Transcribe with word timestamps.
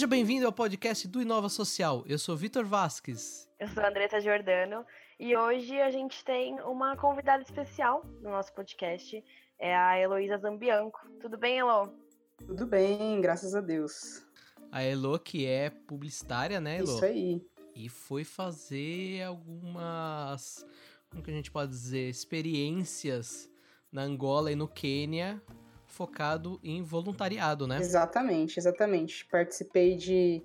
Seja 0.00 0.08
bem-vindo 0.08 0.46
ao 0.46 0.52
podcast 0.52 1.06
do 1.06 1.20
Inova 1.20 1.50
Social. 1.50 2.02
Eu 2.06 2.18
sou 2.18 2.34
Vitor 2.34 2.64
Vasques. 2.64 3.46
Eu 3.58 3.68
sou 3.68 3.84
Andressa 3.84 4.18
Giordano 4.18 4.82
e 5.18 5.36
hoje 5.36 5.78
a 5.78 5.90
gente 5.90 6.24
tem 6.24 6.58
uma 6.62 6.96
convidada 6.96 7.42
especial 7.42 8.02
no 8.22 8.30
nosso 8.30 8.50
podcast, 8.54 9.22
é 9.58 9.76
a 9.76 10.00
Heloísa 10.00 10.38
Zambianco. 10.38 11.06
Tudo 11.20 11.36
bem, 11.36 11.58
Elo? 11.58 11.92
Tudo 12.38 12.66
bem, 12.66 13.20
graças 13.20 13.54
a 13.54 13.60
Deus. 13.60 14.26
A 14.72 14.82
Elo, 14.82 15.18
que 15.18 15.44
é 15.44 15.68
publicitária, 15.68 16.58
né, 16.62 16.78
Elo? 16.78 16.94
Isso 16.94 17.04
aí. 17.04 17.46
E 17.76 17.90
foi 17.90 18.24
fazer 18.24 19.22
algumas, 19.24 20.66
como 21.10 21.22
que 21.22 21.30
a 21.30 21.34
gente 21.34 21.50
pode 21.50 21.72
dizer, 21.72 22.08
experiências 22.08 23.50
na 23.92 24.00
Angola 24.00 24.50
e 24.50 24.56
no 24.56 24.66
Quênia 24.66 25.42
focado 25.90 26.58
em 26.62 26.82
voluntariado, 26.82 27.66
né? 27.66 27.78
Exatamente, 27.78 28.58
exatamente. 28.58 29.26
Participei 29.26 29.96
de 29.96 30.42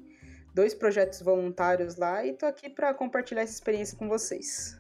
dois 0.54 0.74
projetos 0.74 1.22
voluntários 1.22 1.96
lá 1.98 2.26
e 2.26 2.34
tô 2.34 2.46
aqui 2.46 2.70
para 2.70 2.94
compartilhar 2.94 3.42
essa 3.42 3.54
experiência 3.54 3.98
com 3.98 4.08
vocês. 4.08 4.78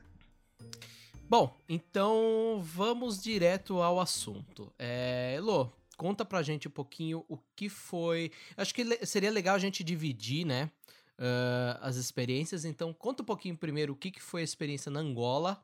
Bom, 1.27 1.55
então 1.67 2.61
vamos 2.61 3.21
direto 3.21 3.81
ao 3.81 3.99
assunto. 3.99 4.71
É, 4.77 5.33
Elô, 5.35 5.71
conta 5.97 6.23
pra 6.23 6.43
gente 6.43 6.67
um 6.67 6.71
pouquinho 6.71 7.25
o 7.27 7.37
que 7.55 7.67
foi. 7.67 8.31
Acho 8.55 8.73
que 8.73 9.05
seria 9.05 9.31
legal 9.31 9.55
a 9.55 9.59
gente 9.59 9.83
dividir, 9.83 10.45
né? 10.45 10.69
Uh, 11.17 11.79
as 11.81 11.95
experiências. 11.95 12.65
Então, 12.65 12.93
conta 12.93 13.23
um 13.23 13.25
pouquinho 13.25 13.57
primeiro 13.57 13.93
o 13.93 13.95
que, 13.95 14.11
que 14.11 14.21
foi 14.21 14.41
a 14.41 14.43
experiência 14.43 14.91
na 14.91 14.99
Angola, 14.99 15.63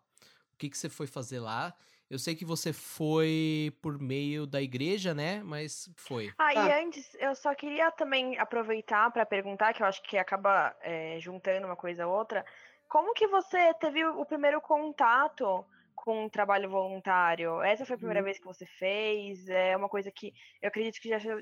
o 0.53 0.57
que, 0.57 0.69
que 0.69 0.77
você 0.77 0.89
foi 0.89 1.07
fazer 1.07 1.39
lá, 1.39 1.75
eu 2.11 2.19
sei 2.19 2.35
que 2.35 2.43
você 2.43 2.73
foi 2.73 3.73
por 3.81 3.97
meio 3.97 4.45
da 4.45 4.61
igreja, 4.61 5.13
né? 5.13 5.41
Mas 5.45 5.89
foi. 5.95 6.29
Ah, 6.37 6.49
ah. 6.49 6.53
e 6.53 6.83
antes, 6.83 7.15
eu 7.17 7.33
só 7.33 7.55
queria 7.55 7.89
também 7.89 8.37
aproveitar 8.37 9.09
para 9.11 9.25
perguntar, 9.25 9.73
que 9.73 9.81
eu 9.81 9.87
acho 9.87 10.03
que 10.03 10.17
acaba 10.17 10.75
é, 10.81 11.17
juntando 11.21 11.65
uma 11.65 11.75
coisa 11.77 12.03
a 12.03 12.07
outra. 12.07 12.45
Como 12.89 13.13
que 13.13 13.25
você 13.27 13.73
teve 13.75 14.03
o 14.03 14.25
primeiro 14.25 14.59
contato 14.59 15.65
com 15.95 16.25
o 16.25 16.29
trabalho 16.29 16.69
voluntário? 16.69 17.61
Essa 17.61 17.85
foi 17.85 17.95
a 17.95 17.99
primeira 17.99 18.19
hum. 18.19 18.25
vez 18.25 18.37
que 18.37 18.45
você 18.45 18.65
fez? 18.65 19.47
É 19.47 19.77
uma 19.77 19.87
coisa 19.87 20.11
que 20.11 20.33
eu 20.61 20.67
acredito 20.67 20.99
que 20.99 21.07
já, 21.07 21.17
já, 21.17 21.33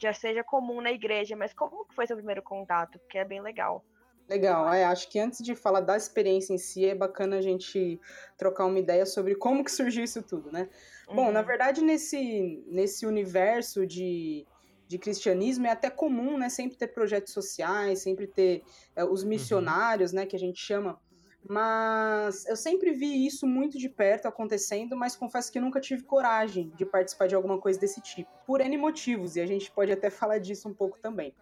já 0.00 0.14
seja 0.14 0.42
comum 0.42 0.80
na 0.80 0.90
igreja, 0.90 1.36
mas 1.36 1.52
como 1.52 1.84
que 1.84 1.94
foi 1.94 2.06
seu 2.06 2.16
primeiro 2.16 2.42
contato? 2.42 2.98
Porque 2.98 3.18
é 3.18 3.26
bem 3.26 3.42
legal. 3.42 3.84
Legal, 4.28 4.72
é, 4.72 4.84
acho 4.84 5.10
que 5.10 5.18
antes 5.18 5.42
de 5.42 5.54
falar 5.54 5.80
da 5.80 5.96
experiência 5.96 6.54
em 6.54 6.58
si, 6.58 6.86
é 6.86 6.94
bacana 6.94 7.36
a 7.36 7.42
gente 7.42 8.00
trocar 8.38 8.64
uma 8.64 8.78
ideia 8.78 9.04
sobre 9.04 9.34
como 9.34 9.62
que 9.62 9.70
surgiu 9.70 10.02
isso 10.02 10.22
tudo, 10.22 10.50
né? 10.50 10.68
Uhum. 11.08 11.16
Bom, 11.16 11.32
na 11.32 11.40
uhum. 11.40 11.46
verdade, 11.46 11.82
nesse, 11.82 12.64
nesse 12.66 13.04
universo 13.04 13.86
de, 13.86 14.46
de 14.88 14.98
cristianismo 14.98 15.66
é 15.66 15.70
até 15.70 15.90
comum, 15.90 16.38
né, 16.38 16.48
sempre 16.48 16.76
ter 16.76 16.88
projetos 16.88 17.34
sociais, 17.34 17.98
sempre 17.98 18.26
ter 18.26 18.62
é, 18.96 19.04
os 19.04 19.22
uhum. 19.22 19.28
missionários, 19.28 20.12
uhum. 20.12 20.20
né, 20.20 20.26
que 20.26 20.36
a 20.36 20.38
gente 20.38 20.58
chama, 20.58 20.98
mas 21.46 22.46
eu 22.46 22.56
sempre 22.56 22.92
vi 22.92 23.26
isso 23.26 23.46
muito 23.46 23.76
de 23.76 23.90
perto 23.90 24.26
acontecendo, 24.26 24.96
mas 24.96 25.14
confesso 25.14 25.52
que 25.52 25.60
nunca 25.60 25.78
tive 25.78 26.02
coragem 26.02 26.72
de 26.74 26.86
participar 26.86 27.26
de 27.26 27.34
alguma 27.34 27.58
coisa 27.58 27.78
desse 27.78 28.00
tipo, 28.00 28.30
por 28.46 28.62
N 28.62 28.78
motivos, 28.78 29.36
e 29.36 29.40
a 29.42 29.46
gente 29.46 29.70
pode 29.70 29.92
até 29.92 30.08
falar 30.10 30.38
disso 30.38 30.66
um 30.68 30.74
pouco 30.74 30.98
também. 30.98 31.34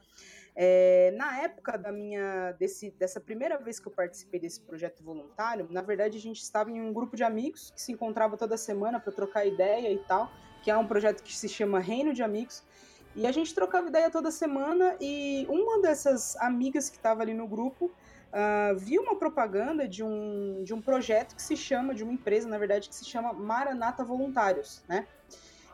É, 0.54 1.14
na 1.16 1.40
época 1.40 1.78
da 1.78 1.90
minha 1.90 2.52
desse, 2.52 2.90
dessa 2.92 3.18
primeira 3.18 3.56
vez 3.56 3.80
que 3.80 3.88
eu 3.88 3.92
participei 3.92 4.38
desse 4.38 4.60
projeto 4.60 5.02
voluntário, 5.02 5.66
na 5.70 5.80
verdade 5.80 6.18
a 6.18 6.20
gente 6.20 6.42
estava 6.42 6.70
em 6.70 6.80
um 6.80 6.92
grupo 6.92 7.16
de 7.16 7.24
amigos 7.24 7.70
que 7.70 7.80
se 7.80 7.90
encontrava 7.90 8.36
toda 8.36 8.56
semana 8.58 9.00
para 9.00 9.12
trocar 9.12 9.46
ideia 9.46 9.90
e 9.90 9.98
tal, 9.98 10.30
que 10.62 10.70
é 10.70 10.76
um 10.76 10.86
projeto 10.86 11.22
que 11.22 11.34
se 11.34 11.48
chama 11.48 11.80
Reino 11.80 12.12
de 12.12 12.22
Amigos. 12.22 12.62
E 13.14 13.26
a 13.26 13.32
gente 13.32 13.54
trocava 13.54 13.88
ideia 13.88 14.10
toda 14.10 14.30
semana 14.30 14.96
e 15.00 15.46
uma 15.48 15.80
dessas 15.80 16.36
amigas 16.36 16.88
que 16.88 16.96
estava 16.96 17.22
ali 17.22 17.34
no 17.34 17.46
grupo 17.46 17.86
uh, 17.86 18.76
viu 18.78 19.02
uma 19.02 19.16
propaganda 19.16 19.86
de 19.86 20.02
um, 20.02 20.62
de 20.64 20.72
um 20.72 20.80
projeto 20.80 21.34
que 21.34 21.42
se 21.42 21.56
chama, 21.56 21.94
de 21.94 22.02
uma 22.02 22.12
empresa, 22.12 22.48
na 22.48 22.58
verdade, 22.58 22.88
que 22.88 22.94
se 22.94 23.04
chama 23.04 23.32
Maranata 23.32 24.02
Voluntários, 24.02 24.82
né? 24.88 25.06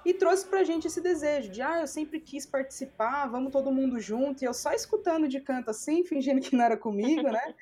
E 0.04 0.14
trouxe 0.14 0.46
pra 0.46 0.64
gente 0.64 0.86
esse 0.86 1.00
desejo 1.00 1.50
de, 1.50 1.60
ah, 1.60 1.80
eu 1.80 1.86
sempre 1.86 2.20
quis 2.20 2.46
participar, 2.46 3.26
vamos 3.26 3.52
todo 3.52 3.72
mundo 3.72 4.00
junto, 4.00 4.42
e 4.42 4.46
eu 4.46 4.54
só 4.54 4.72
escutando 4.72 5.28
de 5.28 5.40
canto 5.40 5.70
assim, 5.70 6.04
fingindo 6.04 6.40
que 6.40 6.56
não 6.56 6.64
era 6.64 6.76
comigo, 6.76 7.30
né? 7.30 7.54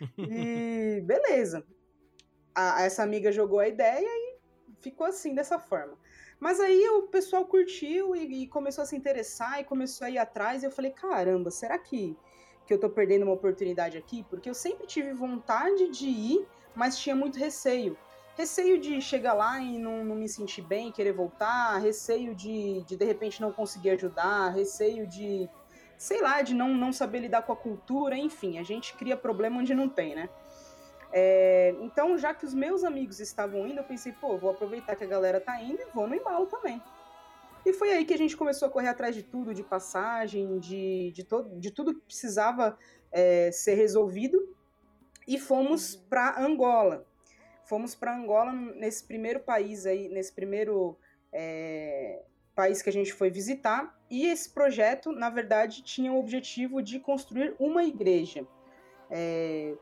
E 0.18 1.00
beleza. 1.02 1.64
A, 2.54 2.82
essa 2.82 3.02
amiga 3.02 3.30
jogou 3.30 3.60
a 3.60 3.68
ideia 3.68 4.06
e 4.06 4.38
ficou 4.80 5.06
assim, 5.06 5.34
dessa 5.34 5.58
forma. 5.58 5.96
Mas 6.40 6.58
aí 6.60 6.88
o 6.88 7.02
pessoal 7.04 7.44
curtiu 7.46 8.14
e, 8.14 8.42
e, 8.42 8.48
começou 8.48 8.82
a 8.82 8.86
se 8.86 8.96
interessar 8.96 9.60
e 9.60 9.64
começou 9.64 10.06
a 10.06 10.10
ir 10.10 10.18
atrás, 10.18 10.62
e 10.62 10.66
eu 10.66 10.70
falei, 10.70 10.90
caramba, 10.90 11.50
será 11.50 11.78
que, 11.78 12.16
que 12.66 12.74
eu 12.74 12.78
tô 12.78 12.90
perdendo 12.90 13.22
uma 13.22 13.32
oportunidade 13.32 13.96
aqui? 13.96 14.26
Porque 14.28 14.50
eu 14.50 14.54
sempre 14.54 14.86
tive 14.86 15.12
vontade 15.12 15.88
de 15.90 16.06
ir, 16.06 16.46
mas 16.74 16.98
tinha 16.98 17.14
muito 17.14 17.38
receio 17.38 17.96
receio 18.36 18.80
de 18.80 19.00
chegar 19.00 19.32
lá 19.32 19.60
e 19.60 19.78
não, 19.78 20.04
não 20.04 20.16
me 20.16 20.28
sentir 20.28 20.62
bem, 20.62 20.92
querer 20.92 21.12
voltar, 21.12 21.78
receio 21.78 22.34
de, 22.34 22.82
de 22.82 22.96
de 22.96 23.04
repente 23.04 23.40
não 23.40 23.52
conseguir 23.52 23.90
ajudar, 23.90 24.50
receio 24.50 25.06
de, 25.06 25.48
sei 25.96 26.20
lá, 26.20 26.42
de 26.42 26.54
não, 26.54 26.74
não 26.74 26.92
saber 26.92 27.20
lidar 27.20 27.42
com 27.42 27.52
a 27.52 27.56
cultura, 27.56 28.16
enfim, 28.16 28.58
a 28.58 28.62
gente 28.62 28.94
cria 28.94 29.16
problema 29.16 29.58
onde 29.58 29.74
não 29.74 29.88
tem, 29.88 30.14
né? 30.14 30.28
É, 31.16 31.76
então, 31.80 32.18
já 32.18 32.34
que 32.34 32.44
os 32.44 32.52
meus 32.52 32.82
amigos 32.82 33.20
estavam 33.20 33.68
indo, 33.68 33.78
eu 33.78 33.84
pensei, 33.84 34.12
pô, 34.12 34.36
vou 34.36 34.50
aproveitar 34.50 34.96
que 34.96 35.04
a 35.04 35.06
galera 35.06 35.40
tá 35.40 35.60
indo 35.62 35.80
e 35.80 35.86
vou 35.94 36.08
no 36.08 36.14
embalo 36.14 36.46
também. 36.46 36.82
E 37.64 37.72
foi 37.72 37.92
aí 37.92 38.04
que 38.04 38.12
a 38.12 38.18
gente 38.18 38.36
começou 38.36 38.66
a 38.66 38.70
correr 38.70 38.88
atrás 38.88 39.14
de 39.14 39.22
tudo, 39.22 39.54
de 39.54 39.62
passagem, 39.62 40.58
de, 40.58 41.12
de, 41.12 41.24
to 41.24 41.48
de 41.56 41.70
tudo 41.70 41.94
que 41.94 42.00
precisava 42.00 42.76
é, 43.12 43.50
ser 43.52 43.74
resolvido. 43.74 44.54
E 45.26 45.38
fomos 45.38 45.96
para 45.96 46.38
Angola. 46.38 47.06
Fomos 47.66 47.94
para 47.94 48.16
Angola 48.16 48.52
nesse 48.52 49.04
primeiro 49.04 49.40
país 49.40 49.86
aí, 49.86 50.08
nesse 50.08 50.32
primeiro 50.32 50.96
é, 51.32 52.22
país 52.54 52.82
que 52.82 52.88
a 52.88 52.92
gente 52.92 53.12
foi 53.12 53.30
visitar. 53.30 53.98
E 54.10 54.26
esse 54.26 54.50
projeto, 54.50 55.12
na 55.12 55.30
verdade, 55.30 55.82
tinha 55.82 56.12
o 56.12 56.18
objetivo 56.18 56.82
de 56.82 57.00
construir 57.00 57.54
uma 57.58 57.84
igreja. 57.84 58.46
É, 59.10 59.74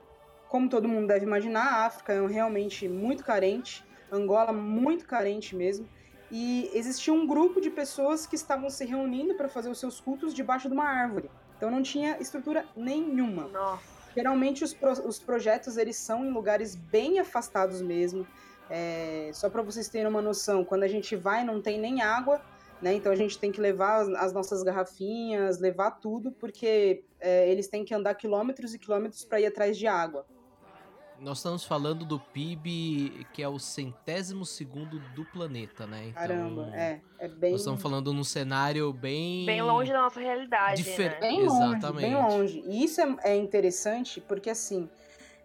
como 0.49 0.69
todo 0.69 0.89
mundo 0.89 1.07
deve 1.07 1.25
imaginar, 1.25 1.65
a 1.65 1.87
África 1.87 2.13
é 2.13 2.27
realmente 2.27 2.89
muito 2.89 3.25
carente, 3.25 3.85
Angola 4.11 4.53
muito 4.53 5.07
carente 5.07 5.57
mesmo. 5.57 5.89
E 6.31 6.71
existia 6.73 7.13
um 7.13 7.27
grupo 7.27 7.61
de 7.61 7.71
pessoas 7.71 8.27
que 8.27 8.37
estavam 8.37 8.71
se 8.71 8.85
reunindo 8.85 9.35
para 9.35 9.49
fazer 9.49 9.69
os 9.69 9.79
seus 9.79 10.01
cultos 10.01 10.33
debaixo 10.33 10.69
de 10.69 10.75
uma 10.75 10.89
árvore. 10.89 11.31
Então 11.57 11.71
não 11.71 11.83
tinha 11.83 12.19
estrutura 12.19 12.65
nenhuma. 12.75 13.49
Nossa. 13.49 14.02
Geralmente 14.15 14.65
os, 14.65 14.75
pro, 14.75 14.93
os 15.07 15.19
projetos 15.19 15.77
eles 15.77 15.97
são 15.97 16.25
em 16.25 16.31
lugares 16.31 16.75
bem 16.75 17.19
afastados 17.19 17.81
mesmo. 17.81 18.27
É, 18.71 19.31
só 19.35 19.51
para 19.51 19.63
vocês 19.63 19.89
terem 19.89 20.07
uma 20.07 20.23
noção, 20.23 20.65
quando 20.65 20.83
a 20.85 20.89
gente 20.89 21.15
vai 21.15 21.45
não 21.45 21.61
tem 21.61 21.79
nem 21.79 22.01
água, 22.01 22.41
né? 22.81 22.95
Então 22.95 23.13
a 23.13 23.17
gente 23.17 23.39
tem 23.39 23.53
que 23.53 23.61
levar 23.61 24.03
as, 24.03 24.09
as 24.09 24.33
nossas 24.33 24.63
garrafinhas, 24.63 25.61
levar 25.61 25.93
tudo, 25.93 26.33
porque 26.33 27.05
é, 27.21 27.51
eles 27.51 27.69
têm 27.69 27.85
que 27.85 27.95
andar 27.95 28.15
quilômetros 28.15 28.75
e 28.75 28.79
quilômetros 28.79 29.25
para 29.25 29.41
ir 29.41 29.47
atrás 29.47 29.77
de 29.77 29.87
água. 29.87 30.27
Nós 31.23 31.39
estamos 31.39 31.65
falando 31.65 32.05
do 32.05 32.19
PIB 32.19 33.27
que 33.33 33.43
é 33.43 33.49
o 33.49 33.57
centésimo 33.57 34.45
segundo 34.45 34.99
do 35.15 35.25
planeta, 35.27 35.87
né? 35.87 36.09
Então, 36.09 36.21
Caramba, 36.21 36.71
é, 36.75 37.01
é 37.21 37.29
bem. 37.29 37.53
Nós 37.53 37.61
estamos 37.61 37.81
falando 37.81 38.13
num 38.13 38.25
cenário 38.25 38.93
bem. 38.93 39.47
Bem 39.47 39.63
longe 39.63 39.93
da 39.93 40.03
nossa 40.03 40.19
realidade. 40.19 40.83
Difer... 40.83 41.13
Né? 41.13 41.21
Bem 41.21 41.47
longe, 41.47 41.77
Exatamente. 41.77 42.03
bem 42.03 42.15
longe. 42.17 42.65
E 42.67 42.85
isso 42.85 43.01
é, 43.01 43.17
é 43.23 43.37
interessante 43.37 44.21
porque, 44.21 44.51
assim. 44.51 44.91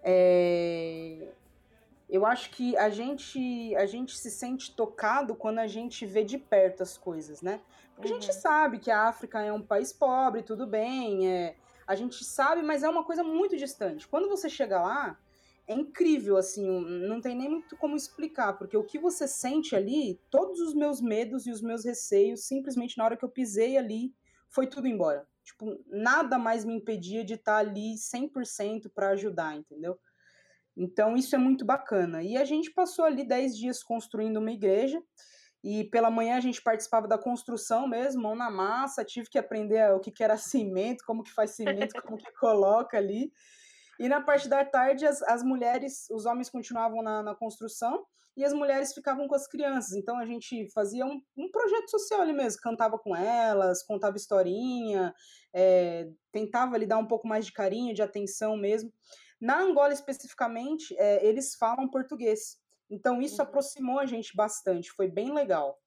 É... 0.03 1.27
Eu 2.09 2.25
acho 2.25 2.49
que 2.51 2.75
a 2.77 2.89
gente, 2.89 3.75
a 3.75 3.85
gente 3.85 4.17
se 4.17 4.31
sente 4.31 4.73
tocado 4.73 5.35
quando 5.35 5.59
a 5.59 5.67
gente 5.67 6.05
vê 6.05 6.23
de 6.23 6.37
perto 6.37 6.81
as 6.81 6.97
coisas, 6.97 7.41
né? 7.41 7.59
Porque 7.93 8.09
uhum. 8.09 8.17
a 8.17 8.21
gente 8.21 8.33
uhum. 8.33 8.41
sabe 8.41 8.79
que 8.79 8.89
a 8.89 9.03
África 9.03 9.41
é 9.41 9.51
um 9.51 9.61
país 9.61 9.91
pobre, 9.91 10.41
tudo 10.41 10.65
bem, 10.65 11.29
é, 11.29 11.55
a 11.85 11.95
gente 11.95 12.23
sabe, 12.23 12.61
mas 12.61 12.81
é 12.81 12.89
uma 12.89 13.03
coisa 13.03 13.23
muito 13.23 13.57
distante. 13.57 14.07
Quando 14.07 14.29
você 14.29 14.49
chega 14.49 14.79
lá, 14.79 15.17
é 15.67 15.73
incrível, 15.73 16.37
assim, 16.37 16.65
não 17.07 17.19
tem 17.19 17.35
nem 17.35 17.49
muito 17.49 17.75
como 17.75 17.95
explicar, 17.95 18.53
porque 18.53 18.77
o 18.77 18.85
que 18.85 18.97
você 18.97 19.27
sente 19.27 19.75
ali, 19.75 20.19
todos 20.29 20.59
os 20.61 20.73
meus 20.73 21.01
medos 21.01 21.45
e 21.45 21.51
os 21.51 21.61
meus 21.61 21.83
receios, 21.83 22.47
simplesmente 22.47 22.97
na 22.97 23.03
hora 23.03 23.17
que 23.17 23.25
eu 23.25 23.29
pisei 23.29 23.77
ali, 23.77 24.13
foi 24.49 24.67
tudo 24.67 24.87
embora. 24.87 25.27
Tipo, 25.43 25.77
nada 25.87 26.37
mais 26.37 26.63
me 26.63 26.73
impedia 26.73 27.23
de 27.23 27.33
estar 27.33 27.57
ali 27.57 27.95
100% 27.95 28.89
para 28.93 29.09
ajudar, 29.09 29.57
entendeu? 29.57 29.99
Então 30.75 31.15
isso 31.17 31.35
é 31.35 31.37
muito 31.37 31.65
bacana. 31.65 32.23
E 32.23 32.37
a 32.37 32.45
gente 32.45 32.71
passou 32.71 33.03
ali 33.03 33.27
10 33.27 33.57
dias 33.57 33.83
construindo 33.83 34.37
uma 34.37 34.51
igreja, 34.51 35.01
e 35.63 35.83
pela 35.85 36.09
manhã 36.09 36.37
a 36.37 36.39
gente 36.41 36.61
participava 36.61 37.07
da 37.09 37.17
construção 37.17 37.87
mesmo, 37.89 38.21
mão 38.21 38.35
na 38.35 38.49
massa, 38.49 39.03
tive 39.03 39.29
que 39.29 39.37
aprender 39.37 39.91
o 39.91 39.99
que, 39.99 40.11
que 40.11 40.23
era 40.23 40.37
cimento, 40.37 41.03
como 41.05 41.23
que 41.23 41.33
faz 41.33 41.51
cimento, 41.51 42.01
como 42.01 42.17
que 42.17 42.31
coloca 42.39 42.97
ali. 42.97 43.33
E 43.99 44.07
na 44.07 44.21
parte 44.21 44.47
da 44.47 44.63
tarde, 44.63 45.05
as, 45.05 45.21
as 45.23 45.43
mulheres, 45.43 46.07
os 46.11 46.25
homens 46.25 46.49
continuavam 46.49 47.01
na, 47.01 47.23
na 47.23 47.35
construção 47.35 48.05
e 48.35 48.45
as 48.45 48.53
mulheres 48.53 48.93
ficavam 48.93 49.27
com 49.27 49.33
as 49.33 49.47
crianças. 49.47 49.93
Então 49.93 50.17
a 50.19 50.25
gente 50.25 50.69
fazia 50.71 51.05
um, 51.05 51.19
um 51.35 51.49
projeto 51.49 51.89
social 51.89 52.21
ali 52.21 52.33
mesmo, 52.33 52.61
cantava 52.61 52.97
com 52.99 53.15
elas, 53.15 53.83
contava 53.83 54.15
historinha, 54.15 55.13
é, 55.51 56.07
tentava 56.31 56.77
lhe 56.77 56.85
dar 56.85 56.99
um 56.99 57.07
pouco 57.07 57.27
mais 57.27 57.47
de 57.47 57.51
carinho, 57.51 57.95
de 57.95 58.03
atenção 58.03 58.55
mesmo. 58.55 58.93
Na 59.41 59.59
Angola 59.59 59.91
especificamente, 59.91 60.95
é, 60.97 61.25
eles 61.25 61.55
falam 61.55 61.89
português. 61.89 62.57
Então 62.89 63.21
isso 63.21 63.41
uhum. 63.41 63.47
aproximou 63.47 63.99
a 63.99 64.05
gente 64.05 64.35
bastante, 64.35 64.91
foi 64.91 65.09
bem 65.09 65.33
legal. 65.33 65.79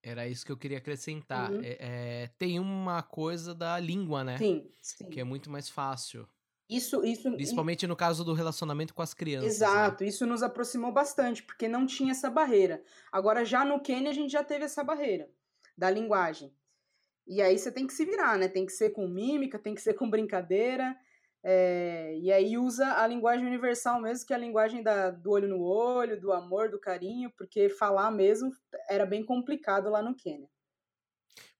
Era 0.00 0.28
isso 0.28 0.44
que 0.44 0.52
eu 0.52 0.56
queria 0.56 0.78
acrescentar. 0.78 1.50
Uhum. 1.50 1.60
É, 1.62 1.76
é, 1.80 2.26
tem 2.38 2.60
uma 2.60 3.02
coisa 3.02 3.54
da 3.54 3.80
língua, 3.80 4.22
né? 4.22 4.36
Sim, 4.36 4.70
sim. 4.80 5.08
Que 5.08 5.18
é 5.18 5.24
muito 5.24 5.50
mais 5.50 5.68
fácil. 5.68 6.28
Isso, 6.68 7.04
isso. 7.04 7.30
Principalmente 7.32 7.86
no 7.86 7.94
caso 7.94 8.24
do 8.24 8.32
relacionamento 8.32 8.94
com 8.94 9.02
as 9.02 9.12
crianças. 9.12 9.44
Né? 9.44 9.66
Exato, 9.66 10.02
né? 10.02 10.08
isso 10.08 10.26
nos 10.26 10.42
aproximou 10.42 10.92
bastante, 10.92 11.42
porque 11.42 11.68
não 11.68 11.86
tinha 11.86 12.12
essa 12.12 12.30
barreira. 12.30 12.82
Agora, 13.12 13.44
já 13.44 13.64
no 13.64 13.80
Quênia, 13.80 14.10
a 14.10 14.14
gente 14.14 14.32
já 14.32 14.42
teve 14.42 14.64
essa 14.64 14.82
barreira 14.82 15.28
da 15.76 15.90
linguagem. 15.90 16.54
E 17.26 17.40
aí 17.40 17.58
você 17.58 17.70
tem 17.70 17.86
que 17.86 17.92
se 17.92 18.04
virar, 18.04 18.38
né? 18.38 18.48
Tem 18.48 18.66
que 18.66 18.72
ser 18.72 18.90
com 18.90 19.06
mímica, 19.06 19.58
tem 19.58 19.74
que 19.74 19.80
ser 19.80 19.94
com 19.94 20.08
brincadeira. 20.08 20.96
É, 21.42 22.16
e 22.16 22.32
aí 22.32 22.56
usa 22.56 22.86
a 22.98 23.06
linguagem 23.06 23.46
universal 23.46 24.00
mesmo, 24.00 24.26
que 24.26 24.32
é 24.32 24.36
a 24.36 24.38
linguagem 24.38 24.82
da, 24.82 25.10
do 25.10 25.30
olho 25.30 25.48
no 25.48 25.60
olho, 25.62 26.18
do 26.18 26.32
amor, 26.32 26.70
do 26.70 26.80
carinho, 26.80 27.30
porque 27.36 27.68
falar 27.68 28.10
mesmo 28.10 28.50
era 28.88 29.04
bem 29.04 29.24
complicado 29.24 29.90
lá 29.90 30.02
no 30.02 30.16
Quênia. 30.16 30.48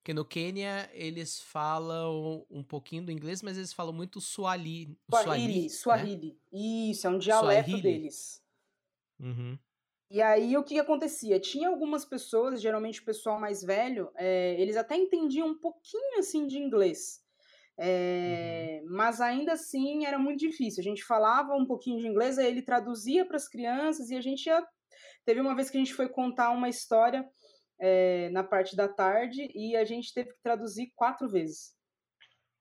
Porque 0.05 0.13
no 0.13 0.23
Quênia 0.23 0.91
eles 0.93 1.41
falam 1.41 2.45
um 2.51 2.63
pouquinho 2.63 3.07
do 3.07 3.11
inglês, 3.11 3.41
mas 3.41 3.57
eles 3.57 3.73
falam 3.73 3.91
muito 3.91 4.21
Swahili. 4.21 4.99
Swahili, 5.11 5.71
Swahili. 5.71 6.39
Né? 6.53 6.91
Isso, 6.91 7.07
é 7.07 7.11
um 7.11 7.17
dialeto 7.17 7.71
Swahili. 7.71 7.83
deles. 7.83 8.45
Uhum. 9.19 9.59
E 10.11 10.21
aí 10.21 10.59
o 10.59 10.63
que 10.63 10.79
acontecia? 10.79 11.41
Tinha 11.41 11.71
algumas 11.71 12.05
pessoas, 12.05 12.61
geralmente 12.61 13.01
o 13.01 13.05
pessoal 13.07 13.41
mais 13.41 13.63
velho, 13.63 14.11
é, 14.15 14.61
eles 14.61 14.77
até 14.77 14.95
entendiam 14.95 15.49
um 15.49 15.59
pouquinho 15.59 16.19
assim 16.19 16.47
de 16.47 16.59
inglês. 16.59 17.23
É, 17.79 18.83
uhum. 18.83 18.91
Mas 18.91 19.23
ainda 19.23 19.55
assim 19.55 20.05
era 20.05 20.19
muito 20.19 20.41
difícil. 20.41 20.83
A 20.83 20.85
gente 20.85 21.03
falava 21.03 21.55
um 21.55 21.65
pouquinho 21.65 21.99
de 21.99 22.07
inglês, 22.07 22.37
aí 22.37 22.49
ele 22.49 22.61
traduzia 22.61 23.25
para 23.25 23.39
as 23.39 23.49
crianças 23.49 24.11
e 24.11 24.17
a 24.17 24.21
gente 24.21 24.45
ia. 24.45 24.63
Teve 25.25 25.41
uma 25.41 25.57
vez 25.57 25.71
que 25.71 25.79
a 25.79 25.81
gente 25.81 25.95
foi 25.95 26.11
contar 26.11 26.51
uma 26.51 26.69
história 26.69 27.27
é, 27.81 28.29
na 28.31 28.45
parte 28.45 28.77
da 28.77 28.89
tarde 28.89 29.51
e 29.55 29.77
a 29.77 29.85
gente 29.85 30.13
teve 30.13 30.31
que 30.33 30.43
traduzir 30.43 30.93
quatro 30.95 31.29
vezes. 31.29 31.75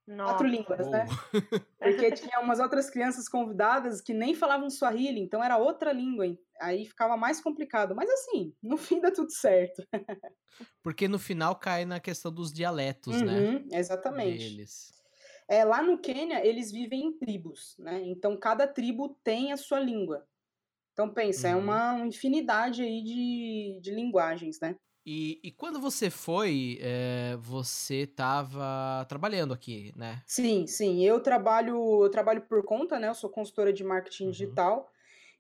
Nossa. 0.06 0.34
Quatro 0.34 0.48
línguas, 0.48 0.90
né? 0.90 1.06
Porque 1.80 2.12
tinha 2.12 2.40
umas 2.42 2.60
outras 2.60 2.90
crianças 2.90 3.30
convidadas 3.30 4.02
que 4.02 4.14
nem 4.14 4.36
falavam 4.36 4.70
Swahili, 4.70 5.20
então 5.20 5.44
era 5.44 5.58
outra 5.58 5.94
língua. 5.94 6.26
Aí 6.60 6.86
ficava 6.86 7.16
mais 7.16 7.42
complicado. 7.42 7.96
Mas 7.96 8.10
assim, 8.10 8.54
no 8.62 8.78
fim 8.78 9.00
dá 9.00 9.12
tudo 9.12 9.32
certo. 9.32 9.84
Porque 10.82 11.08
no 11.08 11.18
final 11.18 11.56
cai 11.56 11.86
na 11.86 12.00
questão 12.00 12.32
dos 12.34 12.52
dialetos, 12.52 13.22
né? 13.22 13.34
uhum, 13.34 13.54
né? 13.54 13.80
Exatamente. 13.80 14.38
Deles. 14.38 14.94
É, 15.48 15.64
lá 15.64 15.82
no 15.82 15.98
Quênia, 15.98 16.46
eles 16.46 16.72
vivem 16.72 17.06
em 17.06 17.18
tribos, 17.18 17.76
né? 17.80 18.02
Então 18.06 18.38
cada 18.38 18.68
tribo 18.68 19.18
tem 19.24 19.52
a 19.52 19.58
sua 19.58 19.80
língua. 19.80 20.26
Então 20.94 21.10
pensa, 21.12 21.48
é 21.48 21.56
uhum. 21.56 21.62
é 21.62 21.64
uma 21.64 22.06
infinidade 22.06 22.84
aí 22.84 23.04
de, 23.04 23.80
de 23.82 23.92
linguagens, 23.92 24.60
né? 24.62 24.76
E, 25.06 25.40
e 25.44 25.52
quando 25.52 25.82
você 25.82 26.10
foi, 26.10 26.78
é, 26.82 27.36
você 27.38 28.04
estava 28.04 29.06
trabalhando 29.10 29.54
aqui, 29.54 29.92
né? 29.98 30.22
Sim, 30.26 30.66
sim. 30.66 31.04
Eu 31.04 31.20
trabalho, 31.20 32.04
eu 32.04 32.10
trabalho 32.10 32.42
por 32.42 32.64
conta, 32.64 32.98
né? 32.98 33.10
Eu 33.10 33.16
sou 33.16 33.30
consultora 33.30 33.74
de 33.74 33.84
marketing 33.84 34.26
uhum. 34.26 34.32
digital. 34.32 34.92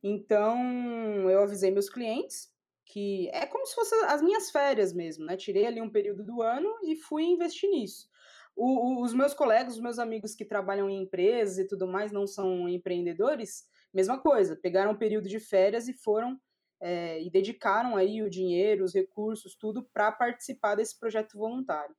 Então, 0.04 1.30
eu 1.30 1.42
avisei 1.42 1.72
meus 1.72 1.90
clientes 1.90 2.52
que 2.86 3.30
é 3.30 3.46
como 3.46 3.66
se 3.66 3.74
fossem 3.74 3.98
as 4.06 4.22
minhas 4.22 4.52
férias 4.52 4.94
mesmo, 4.94 5.26
né? 5.26 5.38
Tirei 5.38 5.66
ali 5.66 5.82
um 5.82 5.90
período 5.90 6.24
do 6.24 6.42
ano 6.42 6.70
e 6.84 6.96
fui 6.96 7.24
investir 7.24 7.70
nisso. 7.70 8.08
O, 8.56 9.00
o, 9.00 9.02
os 9.02 9.14
meus 9.14 9.34
colegas, 9.34 9.76
os 9.76 9.82
meus 9.82 9.98
amigos 9.98 10.36
que 10.36 10.46
trabalham 10.46 10.90
em 10.90 11.02
empresas 11.02 11.58
e 11.58 11.68
tudo 11.68 11.88
mais, 11.88 12.12
não 12.12 12.28
são 12.28 12.68
empreendedores, 12.68 13.66
mesma 13.94 14.20
coisa. 14.20 14.56
Pegaram 14.56 14.92
um 14.92 14.98
período 14.98 15.28
de 15.28 15.40
férias 15.40 15.88
e 15.88 15.94
foram 15.94 16.40
é, 16.84 17.24
e 17.24 17.30
dedicaram 17.30 17.96
aí 17.96 18.22
o 18.22 18.30
dinheiro, 18.30 18.84
os 18.84 18.94
recursos, 18.94 19.56
tudo 19.56 19.82
para 19.82 20.12
participar 20.12 20.76
desse 20.76 21.00
projeto 21.00 21.38
voluntário. 21.38 21.96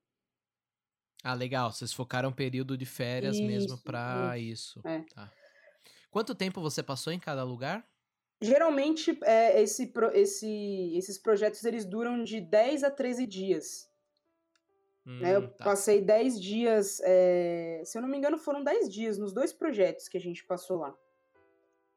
Ah, 1.23 1.33
legal. 1.33 1.73
Vocês 1.73 1.91
focaram 1.91 2.29
um 2.29 2.33
período 2.33 2.77
de 2.77 2.85
férias 2.85 3.37
isso, 3.37 3.47
mesmo 3.47 3.79
para 3.79 4.37
isso. 4.39 4.83
É. 4.85 5.01
Tá. 5.15 5.33
Quanto 6.11 6.35
tempo 6.35 6.61
você 6.61 6.83
passou 6.83 7.15
em 7.15 7.19
cada 7.19 7.43
lugar? 7.43 7.83
Geralmente, 8.43 9.19
é, 9.25 9.63
esse, 9.63 9.91
esse, 10.13 10.93
esses 10.95 11.17
projetos 11.17 11.65
eles 11.65 11.87
duram 11.87 12.23
de 12.23 12.43
10 12.43 12.85
a 12.85 12.91
13 12.91 13.27
dias. 13.27 13.91
Hum, 15.07 15.21
né? 15.21 15.37
Eu 15.37 15.49
tá. 15.49 15.65
passei 15.65 16.03
10 16.03 16.39
dias, 16.39 17.01
é, 17.03 17.81
se 17.87 17.97
eu 17.97 18.03
não 18.03 18.09
me 18.09 18.19
engano, 18.19 18.37
foram 18.37 18.63
10 18.63 18.93
dias 18.93 19.17
nos 19.17 19.33
dois 19.33 19.51
projetos 19.51 20.09
que 20.09 20.19
a 20.19 20.21
gente 20.21 20.45
passou 20.45 20.77
lá. 20.77 20.95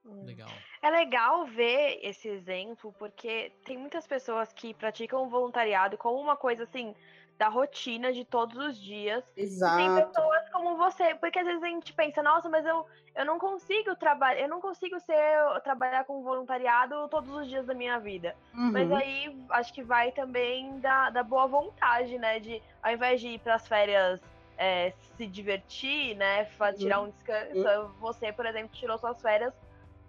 Hum. 0.07 0.24
Legal. 0.25 0.50
É 0.81 0.89
legal 0.89 1.45
ver 1.45 2.00
esse 2.01 2.27
exemplo, 2.30 2.94
porque 2.98 3.51
tem 3.65 3.77
muitas 3.77 4.07
pessoas 4.07 4.54
que 4.54 4.74
praticam 4.74 5.30
voluntariado 5.30 5.98
como 5.98 6.19
uma 6.19 6.38
coisa 6.38 6.63
assim 6.63 6.95
da 7.38 7.50
rotina 7.50 8.12
de 8.12 8.25
todos 8.25 8.57
os 8.57 8.77
dias. 8.80 9.24
Exato. 9.36 9.77
tem 9.77 9.94
pessoas 9.94 10.50
como 10.50 10.75
você, 10.75 11.13
porque 11.15 11.38
às 11.38 11.45
vezes 11.45 11.62
a 11.62 11.68
gente 11.68 11.94
pensa, 11.94 12.24
nossa, 12.24 12.50
mas 12.50 12.65
eu, 12.65 12.86
eu 13.15 13.25
não 13.25 13.38
consigo 13.38 13.95
trabalhar, 13.95 14.42
eu 14.42 14.50
não 14.50 14.59
consigo 14.59 15.00
ser 15.00 15.62
trabalhar 15.63 16.04
com 16.06 16.24
voluntariado 16.24 17.07
todos 17.09 17.30
os 17.30 17.48
dias 17.48 17.65
da 17.65 17.75
minha 17.75 18.00
vida. 18.00 18.36
Uhum. 18.54 18.71
Mas 18.71 18.92
aí 18.92 19.38
acho 19.51 19.74
que 19.74 19.83
vai 19.83 20.12
também 20.12 20.80
da, 20.80 21.12
da 21.12 21.21
boa 21.21 21.45
vontade, 21.48 22.18
né? 22.18 22.39
De 22.39 22.62
ao 22.81 22.92
invés 22.92 23.21
de 23.21 23.27
ir 23.27 23.39
para 23.39 23.56
as 23.56 23.68
férias 23.68 24.19
é, 24.57 24.92
se 25.15 25.27
divertir, 25.27 26.15
né? 26.15 26.45
Tirar 26.75 27.00
uhum. 27.00 27.07
um 27.07 27.09
descanso. 27.12 27.54
Uhum. 27.56 27.88
Você, 28.00 28.33
por 28.33 28.45
exemplo, 28.48 28.69
tirou 28.74 28.98
suas 28.98 29.21
férias 29.21 29.54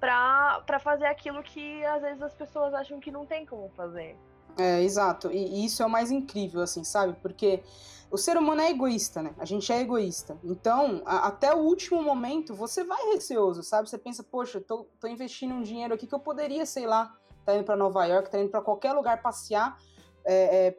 para 0.00 0.78
fazer 0.80 1.06
aquilo 1.06 1.42
que 1.42 1.84
às 1.84 2.02
vezes 2.02 2.22
as 2.22 2.34
pessoas 2.34 2.72
acham 2.74 3.00
que 3.00 3.10
não 3.10 3.26
tem 3.26 3.44
como 3.44 3.68
fazer. 3.70 4.16
É, 4.56 4.82
exato. 4.82 5.30
E, 5.30 5.64
isso 5.64 5.82
é 5.82 5.86
o 5.86 5.90
mais 5.90 6.10
incrível, 6.10 6.60
assim, 6.62 6.84
sabe? 6.84 7.16
Porque 7.20 7.62
o 8.10 8.16
ser 8.16 8.36
humano 8.36 8.60
é 8.60 8.70
egoísta, 8.70 9.22
né? 9.22 9.34
A 9.38 9.44
gente 9.44 9.72
é 9.72 9.80
egoísta. 9.80 10.36
Então, 10.42 11.02
a, 11.04 11.28
até 11.28 11.54
o 11.54 11.58
último 11.58 12.02
momento, 12.02 12.54
você 12.54 12.82
vai 12.84 13.00
receoso, 13.12 13.62
sabe? 13.62 13.88
Você 13.88 13.98
pensa, 13.98 14.22
poxa, 14.22 14.60
tô, 14.60 14.86
tô 15.00 15.06
investindo 15.06 15.54
um 15.54 15.62
dinheiro 15.62 15.94
aqui 15.94 16.06
que 16.06 16.14
eu 16.14 16.20
poderia, 16.20 16.64
sei 16.66 16.86
lá, 16.86 17.16
tá 17.44 17.54
indo 17.54 17.64
para 17.64 17.76
Nova 17.76 18.04
York, 18.04 18.30
tá 18.30 18.38
indo 18.38 18.50
para 18.50 18.60
qualquer 18.60 18.92
lugar 18.92 19.22
passear 19.22 19.78
é, 20.24 20.66
é, 20.66 20.78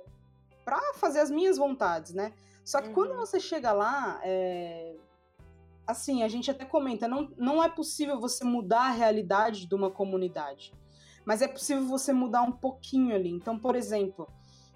para 0.64 0.94
fazer 0.96 1.20
as 1.20 1.32
minhas 1.32 1.58
vontades, 1.58 2.14
né? 2.14 2.34
Só 2.64 2.82
que 2.82 2.90
uhum. 2.90 2.94
quando 2.94 3.16
você 3.16 3.40
chega 3.40 3.72
lá, 3.72 4.20
é, 4.24 4.96
assim, 5.90 6.22
a 6.22 6.28
gente 6.28 6.52
até 6.52 6.64
comenta, 6.64 7.08
não, 7.08 7.32
não 7.36 7.64
é 7.64 7.68
possível 7.68 8.20
você 8.20 8.44
mudar 8.44 8.84
a 8.84 8.92
realidade 8.92 9.66
de 9.66 9.74
uma 9.74 9.90
comunidade, 9.90 10.72
mas 11.26 11.42
é 11.42 11.48
possível 11.48 11.84
você 11.86 12.14
mudar 12.14 12.44
um 12.44 12.52
pouquinho 12.52 13.16
ali. 13.16 13.32
Então, 13.32 13.58
por 13.58 13.76
exemplo, 13.76 14.28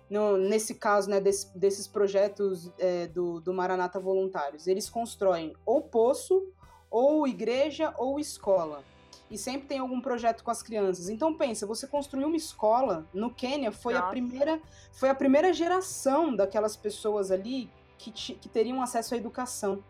no, 0.10 0.38
nesse 0.38 0.74
caso, 0.74 1.10
né, 1.12 1.22
desse, 1.22 1.56
desses 1.56 1.88
projetos 1.88 2.72
é, 2.80 3.06
do, 3.06 3.40
do 3.40 3.54
Maranata 3.54 4.00
Voluntários, 4.00 4.66
eles 4.66 4.90
constroem 4.90 5.54
ou 5.64 5.84
poço, 5.84 6.52
ou 6.90 7.28
igreja, 7.28 7.94
ou 7.98 8.20
escola. 8.20 8.84
E 9.30 9.38
sempre 9.38 9.68
tem 9.68 9.80
algum 9.80 10.02
projeto 10.02 10.44
com 10.44 10.50
as 10.50 10.64
crianças. 10.64 11.10
Então 11.10 11.36
pensa, 11.36 11.68
você 11.68 11.88
construiu 11.88 12.28
uma 12.28 12.38
escola 12.38 13.08
no 13.14 13.32
Quênia, 13.32 13.72
foi 13.72 13.96
a 13.96 14.02
primeira, 14.02 14.60
foi 14.92 15.10
a 15.10 15.16
primeira 15.16 15.54
geração 15.54 16.36
daquelas 16.36 16.76
pessoas 16.76 17.30
ali 17.30 17.70
que, 18.00 18.12
que 18.12 18.50
teriam 18.50 18.82
acesso 18.82 19.14
à 19.14 19.18
educação. 19.18 19.84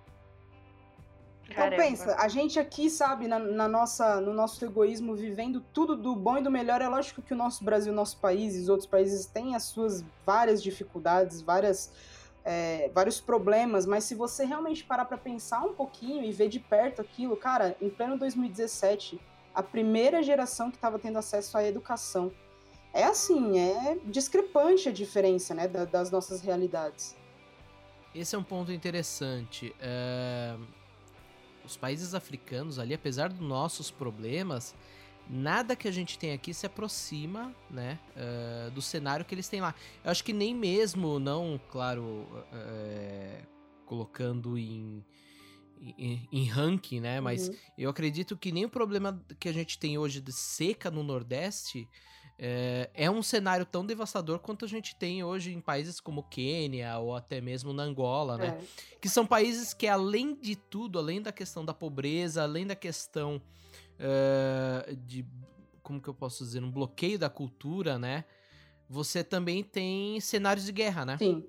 Então 1.50 1.56
Caramba. 1.56 1.84
pensa, 1.84 2.16
a 2.18 2.28
gente 2.28 2.58
aqui, 2.58 2.90
sabe, 2.90 3.28
na, 3.28 3.38
na, 3.38 3.68
nossa, 3.68 4.22
no 4.22 4.34
nosso 4.34 4.64
egoísmo, 4.64 5.14
vivendo 5.16 5.62
tudo 5.74 5.96
do 5.96 6.16
bom 6.16 6.38
e 6.38 6.42
do 6.42 6.50
melhor, 6.50 6.82
é 6.82 6.88
lógico 6.88 7.22
que 7.22 7.34
o 7.34 7.38
nosso 7.38 7.64
Brasil, 7.64 7.92
nosso 7.94 8.18
país 8.18 8.56
e 8.56 8.62
os 8.62 8.70
outros 8.70 8.88
países 8.88 9.26
têm 9.26 9.56
as 9.56 9.64
suas 9.64 10.04
várias 10.26 10.64
dificuldades, 10.64 11.42
várias, 11.42 11.92
é, 12.46 12.90
vários 12.94 13.20
problemas, 13.20 13.86
mas 13.86 14.06
se 14.06 14.16
você 14.16 14.46
realmente 14.46 14.84
parar 14.84 15.06
para 15.06 15.18
pensar 15.18 15.62
um 15.64 15.74
pouquinho 15.74 16.24
e 16.24 16.32
ver 16.32 16.48
de 16.48 16.60
perto 16.60 17.02
aquilo, 17.02 17.36
cara, 17.36 17.76
em 17.82 17.90
pleno 17.90 18.18
2017, 18.18 19.20
a 19.54 19.62
primeira 19.62 20.24
geração 20.24 20.72
que 20.72 20.78
estava 20.78 20.98
tendo 20.98 21.18
acesso 21.18 21.58
à 21.58 21.64
educação. 21.64 22.32
É 22.94 23.04
assim, 23.04 23.60
é 23.60 23.98
discrepante 24.06 24.88
a 24.88 24.92
diferença, 24.92 25.54
né, 25.54 25.68
das 25.68 26.10
nossas 26.10 26.42
realidades. 26.42 27.16
Esse 28.14 28.36
é 28.36 28.38
um 28.38 28.44
ponto 28.44 28.72
interessante. 28.72 29.76
É 29.80 30.56
os 31.66 31.78
países 31.78 32.14
africanos 32.14 32.80
ali, 32.80 32.94
apesar 32.94 33.30
dos 33.30 33.40
nossos 33.40 33.90
problemas, 33.90 34.76
nada 35.30 35.76
que 35.76 35.88
a 35.88 35.92
gente 35.92 36.18
tem 36.18 36.34
aqui 36.34 36.54
se 36.54 36.66
aproxima, 36.66 37.54
né, 37.70 38.00
uh, 38.16 38.72
do 38.72 38.82
cenário 38.82 39.26
que 39.26 39.34
eles 39.34 39.48
têm 39.48 39.62
lá. 39.62 39.74
Eu 40.04 40.12
acho 40.12 40.24
que 40.24 40.34
nem 40.34 40.54
mesmo, 40.54 41.20
não, 41.20 41.60
claro, 41.70 42.04
uh, 42.04 43.48
colocando 43.86 44.58
em, 44.58 45.04
em, 45.98 46.28
em 46.32 46.46
ranking, 46.46 47.00
né? 47.00 47.20
Mas 47.20 47.50
uhum. 47.50 47.56
eu 47.78 47.90
acredito 47.90 48.38
que 48.38 48.52
nem 48.52 48.66
o 48.66 48.70
problema 48.70 49.22
que 49.40 49.48
a 49.48 49.54
gente 49.54 49.78
tem 49.78 49.98
hoje 49.98 50.20
de 50.22 50.32
seca 50.32 50.90
no 50.90 51.04
Nordeste 51.04 51.88
é, 52.38 52.90
é, 52.94 53.10
um 53.10 53.22
cenário 53.22 53.66
tão 53.66 53.86
devastador 53.86 54.40
quanto 54.40 54.66
a 54.66 54.68
gente 54.68 54.96
tem 54.96 55.24
hoje 55.24 55.54
em 55.54 55.62
países 55.62 56.00
como 56.00 56.24
Quênia 56.24 56.98
ou 56.98 57.16
até 57.16 57.40
mesmo 57.40 57.72
na 57.74 57.84
Angola, 57.84 58.38
né? 58.38 58.60
É. 58.60 58.98
Que 59.00 59.08
são 59.08 59.26
países 59.26 59.74
que, 59.74 59.88
além 59.88 60.36
de 60.36 60.56
tudo, 60.56 60.98
além 60.98 61.22
da 61.22 61.32
questão 61.32 61.64
da 61.64 61.74
pobreza, 61.74 62.44
além 62.44 62.66
da 62.66 62.76
questão 62.76 63.42
uh, 64.00 64.96
de. 64.96 65.26
Como 65.82 66.02
que 66.02 66.08
eu 66.08 66.14
posso 66.14 66.44
dizer? 66.44 66.64
Um 66.64 66.72
bloqueio 66.72 67.20
da 67.20 67.30
cultura, 67.30 68.00
né? 68.00 68.26
Você 68.90 69.24
também 69.24 69.64
tem 69.64 70.20
cenários 70.20 70.66
de 70.66 70.72
guerra, 70.72 71.06
né? 71.06 71.18
Sim. 71.18 71.46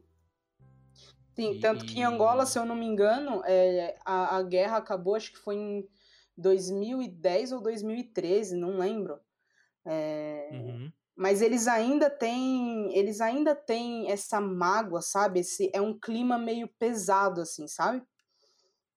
Sim, 1.35 1.59
tanto 1.59 1.85
que 1.85 1.99
em 1.99 2.05
Angola, 2.05 2.47
se 2.47 2.57
eu 2.57 2.65
não 2.65 2.77
me 2.77 2.87
engano, 2.87 3.43
é, 3.45 3.97
a, 4.05 4.37
a 4.37 4.43
guerra 4.43 4.77
acabou, 4.77 5.17
acho 5.17 5.33
que 5.33 5.39
foi 5.39 5.57
em 5.57 5.89
2010 6.37 7.53
ou 7.53 7.61
2013, 7.61 8.57
não 8.57 8.79
lembro. 8.79 9.19
É, 9.87 10.49
uhum. 10.53 10.93
Mas 11.17 11.41
eles 11.41 11.69
ainda 11.69 12.11
têm, 12.11 12.97
eles 12.97 13.21
ainda 13.21 13.55
têm 13.55 14.11
essa 14.11 14.41
mágoa, 14.41 15.01
sabe? 15.01 15.41
Esse, 15.41 15.71
é 15.73 15.81
um 15.81 15.99
clima 15.99 16.37
meio 16.37 16.69
pesado, 16.79 17.41
assim, 17.41 17.69
sabe? 17.69 18.03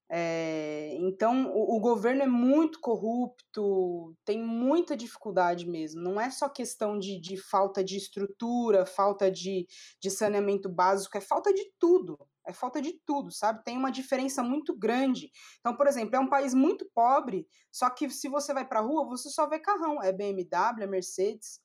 É, 0.10 0.96
então, 1.00 1.52
o, 1.54 1.76
o, 1.76 1.80
governo 1.82 2.24
é 2.24 2.28
muito 2.28 2.80
corrupto, 2.80 4.16
tem 4.24 4.42
muita 4.42 4.96
dificuldade 4.96 5.68
mesmo. 5.68 6.02
Não 6.02 6.20
é 6.20 6.32
só 6.32 6.48
questão 6.48 6.98
de, 6.98 7.20
de 7.20 7.36
falta 7.36 7.84
de 7.84 7.98
estrutura, 7.98 8.86
falta 8.86 9.30
de, 9.30 9.68
de 10.02 10.10
saneamento 10.10 10.70
básico, 10.70 11.18
é 11.18 11.22
falta 11.22 11.54
de 11.54 11.70
tudo. 11.78 12.18
É 12.48 12.54
falta 12.54 12.82
de 12.82 12.94
tudo, 13.06 13.32
sabe? 13.32 13.64
Tem 13.64 13.78
uma 13.78 13.92
diferença 13.92 14.42
muito 14.42 14.76
grande. 14.76 15.30
Então, 15.60 15.76
por 15.76 15.86
exemplo, 15.86 16.16
é 16.16 16.20
um 16.20 16.30
país 16.30 16.54
muito 16.54 16.90
pobre, 16.94 17.48
só 17.72 17.90
que 17.90 18.10
se 18.10 18.30
você 18.30 18.54
vai 18.54 18.66
pra 18.66 18.80
rua, 18.80 19.06
você 19.06 19.30
só 19.30 19.48
vê 19.48 19.60
carrão. 19.60 20.02
É 20.02 20.14
BMW, 20.14 20.84
é 20.84 20.88
Mercedes. 20.88 21.62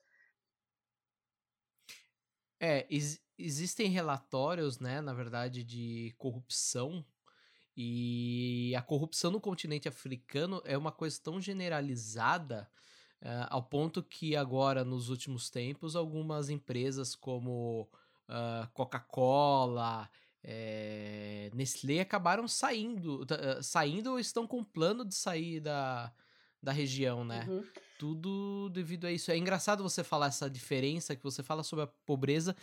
É, 2.60 2.86
existem 3.38 3.88
relatórios, 3.88 4.78
né, 4.78 5.00
na 5.00 5.12
verdade, 5.12 5.64
de 5.64 6.14
corrupção 6.18 7.04
e 7.76 8.74
a 8.76 8.82
corrupção 8.82 9.30
no 9.30 9.40
continente 9.40 9.88
africano 9.88 10.60
é 10.64 10.76
uma 10.76 10.92
coisa 10.92 11.18
tão 11.22 11.40
generalizada 11.40 12.68
uh, 13.22 13.48
ao 13.48 13.62
ponto 13.62 14.02
que 14.02 14.36
agora, 14.36 14.84
nos 14.84 15.08
últimos 15.08 15.48
tempos, 15.48 15.96
algumas 15.96 16.50
empresas 16.50 17.14
como 17.14 17.88
uh, 18.28 18.68
Coca-Cola, 18.74 20.08
é, 20.44 21.50
Nestlé 21.54 22.00
acabaram 22.00 22.49
saindo, 22.49 23.22
uh, 23.22 23.62
saindo 23.62 24.12
ou 24.12 24.18
estão 24.18 24.46
com 24.46 24.64
plano 24.64 25.04
de 25.04 25.14
sair 25.14 25.61
da, 25.61 26.12
da 26.62 26.72
região, 26.72 27.25
né? 27.25 27.46
Uhum. 27.49 27.64
Tudo 27.99 28.68
devido 28.70 29.06
a 29.06 29.12
isso. 29.12 29.30
É 29.30 29.37
engraçado 29.37 29.82
você 29.82 30.02
falar 30.02 30.26
essa 30.26 30.50
diferença, 30.50 31.14
que 31.14 31.22
você 31.22 31.42
fala 31.42 31.62
sobre 31.62 31.84
a 31.84 31.88
pobreza, 32.04 32.56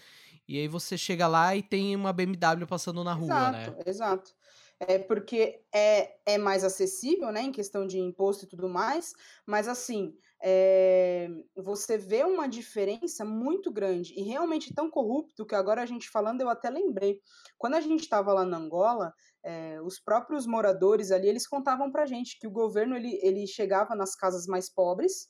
e 0.47 0.57
aí 0.57 0.67
você 0.67 0.97
chega 0.97 1.27
lá 1.27 1.55
e 1.55 1.63
tem 1.63 1.95
uma 1.95 2.11
BMW 2.11 2.67
passando 2.67 3.03
na 3.03 3.13
rua, 3.13 3.25
exato, 3.25 3.51
né? 3.51 3.63
Exato, 3.63 3.89
exato 3.89 4.39
é 4.79 4.97
porque 4.97 5.61
é, 5.73 6.15
é 6.25 6.37
mais 6.37 6.63
acessível, 6.63 7.31
né, 7.31 7.41
em 7.41 7.51
questão 7.51 7.85
de 7.85 7.99
imposto 7.99 8.45
e 8.45 8.47
tudo 8.47 8.69
mais, 8.69 9.13
mas 9.45 9.67
assim, 9.67 10.15
é, 10.41 11.27
você 11.55 11.97
vê 11.97 12.23
uma 12.23 12.47
diferença 12.47 13.25
muito 13.25 13.71
grande 13.71 14.13
e 14.17 14.23
realmente 14.23 14.73
tão 14.73 14.89
corrupto 14.89 15.45
que 15.45 15.55
agora 15.55 15.81
a 15.81 15.85
gente 15.85 16.09
falando 16.09 16.41
eu 16.41 16.49
até 16.49 16.69
lembrei. 16.69 17.19
Quando 17.57 17.75
a 17.75 17.81
gente 17.81 18.01
estava 18.01 18.33
lá 18.33 18.45
na 18.45 18.57
Angola, 18.57 19.13
é, 19.43 19.81
os 19.81 19.99
próprios 19.99 20.45
moradores 20.45 21.11
ali, 21.11 21.27
eles 21.27 21.47
contavam 21.47 21.91
pra 21.91 22.05
gente 22.05 22.37
que 22.39 22.47
o 22.47 22.51
governo, 22.51 22.95
ele, 22.95 23.19
ele 23.21 23.45
chegava 23.47 23.95
nas 23.95 24.15
casas 24.15 24.45
mais 24.47 24.71
pobres, 24.71 25.29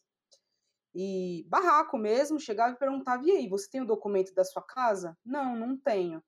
e 0.93 1.45
barraco 1.47 1.97
mesmo, 1.97 2.39
chegava 2.39 2.73
e 2.73 2.79
perguntava, 2.79 3.23
e 3.25 3.31
aí, 3.31 3.47
você 3.47 3.69
tem 3.69 3.81
o 3.81 3.85
documento 3.85 4.33
da 4.33 4.43
sua 4.43 4.63
casa? 4.63 5.15
Não, 5.23 5.55
não 5.55 5.77
tenho. 5.77 6.21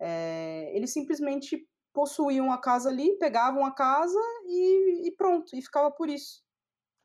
É, 0.00 0.70
ele 0.76 0.86
simplesmente 0.86 1.66
possuíam 1.92 2.52
a 2.52 2.60
casa 2.60 2.88
ali, 2.88 3.18
pegavam 3.18 3.64
a 3.64 3.74
casa 3.74 4.18
e, 4.46 5.08
e 5.08 5.12
pronto, 5.16 5.56
e 5.56 5.62
ficava 5.62 5.90
por 5.90 6.08
isso. 6.08 6.45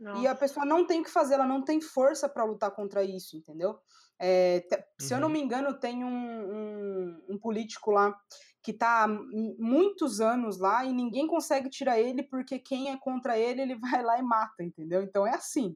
Nossa. 0.02 0.22
E 0.22 0.28
a 0.28 0.36
pessoa 0.36 0.66
não 0.66 0.86
tem 0.86 1.02
o 1.02 1.04
que 1.04 1.12
fazer, 1.12 1.36
ela 1.36 1.48
não 1.48 1.64
tem 1.64 1.80
força 1.80 2.28
para 2.28 2.44
lutar 2.44 2.72
contra 2.72 3.04
isso, 3.04 3.38
entendeu? 3.38 3.80
É, 4.20 4.66
se 5.00 5.14
uhum. 5.14 5.18
eu 5.18 5.22
não 5.22 5.28
uhum. 5.28 5.34
me 5.34 5.42
engano, 5.42 5.80
tem 5.80 6.04
um, 6.04 6.08
um, 6.10 7.26
um, 7.30 7.40
político 7.40 7.92
lá 7.92 8.16
que 8.64 8.72
está 8.72 9.04
há 9.04 9.08
muitos 9.08 10.20
anos 10.20 10.60
lá 10.60 10.86
e 10.86 10.94
ninguém 10.94 11.26
consegue 11.26 11.70
tirar 11.70 12.00
ele 12.00 12.24
porque 12.24 12.60
quem 12.60 12.92
é 12.92 12.98
contra 12.98 13.38
ele, 13.38 13.62
ele 13.62 13.76
vai 13.80 14.04
lá 14.04 14.20
e 14.20 14.24
mata, 14.24 14.64
entendeu? 14.64 15.04
Então 15.04 15.26
é 15.26 15.36
assim. 15.36 15.76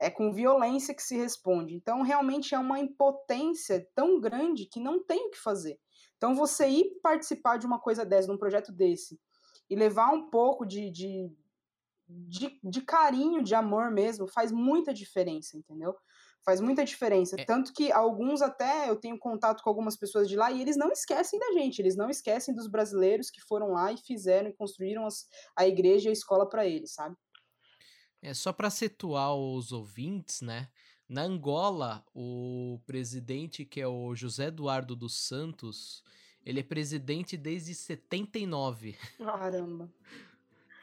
É 0.00 0.08
com 0.08 0.32
violência 0.32 0.94
que 0.94 1.02
se 1.02 1.16
responde. 1.16 1.74
Então 1.74 2.02
realmente 2.02 2.54
é 2.54 2.58
uma 2.58 2.78
impotência 2.78 3.84
tão 3.94 4.20
grande 4.20 4.66
que 4.66 4.78
não 4.78 5.02
tem 5.04 5.26
o 5.26 5.30
que 5.30 5.38
fazer. 5.38 5.78
Então, 6.18 6.34
você 6.34 6.68
ir 6.68 7.00
participar 7.00 7.58
de 7.58 7.66
uma 7.66 7.80
coisa 7.80 8.04
dessa, 8.04 8.26
de 8.26 8.34
um 8.34 8.38
projeto 8.38 8.72
desse, 8.72 9.18
e 9.70 9.76
levar 9.76 10.12
um 10.12 10.28
pouco 10.28 10.66
de, 10.66 10.90
de, 10.90 11.30
de, 12.08 12.58
de 12.62 12.80
carinho, 12.80 13.42
de 13.42 13.54
amor 13.54 13.90
mesmo, 13.90 14.26
faz 14.26 14.50
muita 14.50 14.94
diferença, 14.94 15.56
entendeu? 15.56 15.94
Faz 16.44 16.60
muita 16.60 16.84
diferença. 16.84 17.36
É. 17.38 17.44
Tanto 17.44 17.72
que 17.72 17.92
alguns 17.92 18.40
até 18.40 18.88
eu 18.88 18.96
tenho 18.96 19.18
contato 19.18 19.62
com 19.62 19.68
algumas 19.68 19.96
pessoas 19.96 20.28
de 20.28 20.36
lá 20.36 20.50
e 20.50 20.62
eles 20.62 20.76
não 20.76 20.90
esquecem 20.90 21.38
da 21.38 21.52
gente, 21.52 21.80
eles 21.80 21.96
não 21.96 22.08
esquecem 22.08 22.54
dos 22.54 22.66
brasileiros 22.66 23.30
que 23.30 23.40
foram 23.40 23.72
lá 23.72 23.92
e 23.92 23.98
fizeram 23.98 24.48
e 24.48 24.54
construíram 24.54 25.06
as, 25.06 25.26
a 25.54 25.66
igreja 25.66 26.08
e 26.08 26.10
a 26.10 26.12
escola 26.12 26.48
para 26.48 26.66
eles, 26.66 26.94
sabe? 26.94 27.16
É 28.22 28.32
só 28.32 28.52
para 28.52 28.70
situar 28.70 29.34
os 29.34 29.70
ouvintes, 29.72 30.40
né? 30.40 30.68
Na 31.08 31.22
Angola, 31.22 32.04
o 32.14 32.80
presidente, 32.84 33.64
que 33.64 33.80
é 33.80 33.86
o 33.86 34.14
José 34.14 34.46
Eduardo 34.46 34.94
dos 34.94 35.26
Santos, 35.26 36.02
ele 36.44 36.60
é 36.60 36.62
presidente 36.62 37.36
desde 37.36 37.74
79. 37.74 38.96
Caramba. 39.18 39.90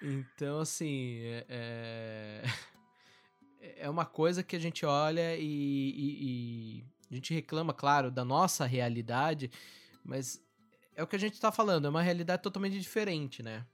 Então, 0.01 0.59
assim, 0.59 1.19
é, 1.49 2.43
é, 3.59 3.85
é 3.85 3.89
uma 3.89 4.05
coisa 4.05 4.43
que 4.43 4.55
a 4.55 4.59
gente 4.59 4.85
olha 4.85 5.35
e, 5.35 5.43
e, 5.43 6.79
e, 6.79 6.85
a 7.11 7.15
gente 7.15 7.33
reclama, 7.33 7.73
claro, 7.73 8.11
da 8.11 8.25
nossa 8.25 8.65
realidade, 8.65 9.49
mas 10.03 10.41
é 10.95 11.03
o 11.03 11.07
que 11.07 11.15
a 11.15 11.19
gente 11.19 11.39
tá 11.39 11.51
falando, 11.51 11.87
é 11.87 11.89
uma 11.89 12.01
realidade 12.01 12.41
totalmente 12.41 12.79
diferente, 12.79 13.43
né? 13.43 13.65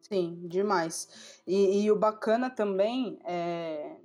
Sim, 0.00 0.48
demais. 0.48 1.40
E, 1.46 1.82
e 1.82 1.90
o 1.90 1.96
bacana 1.96 2.50
também 2.50 3.18
é, 3.24 3.96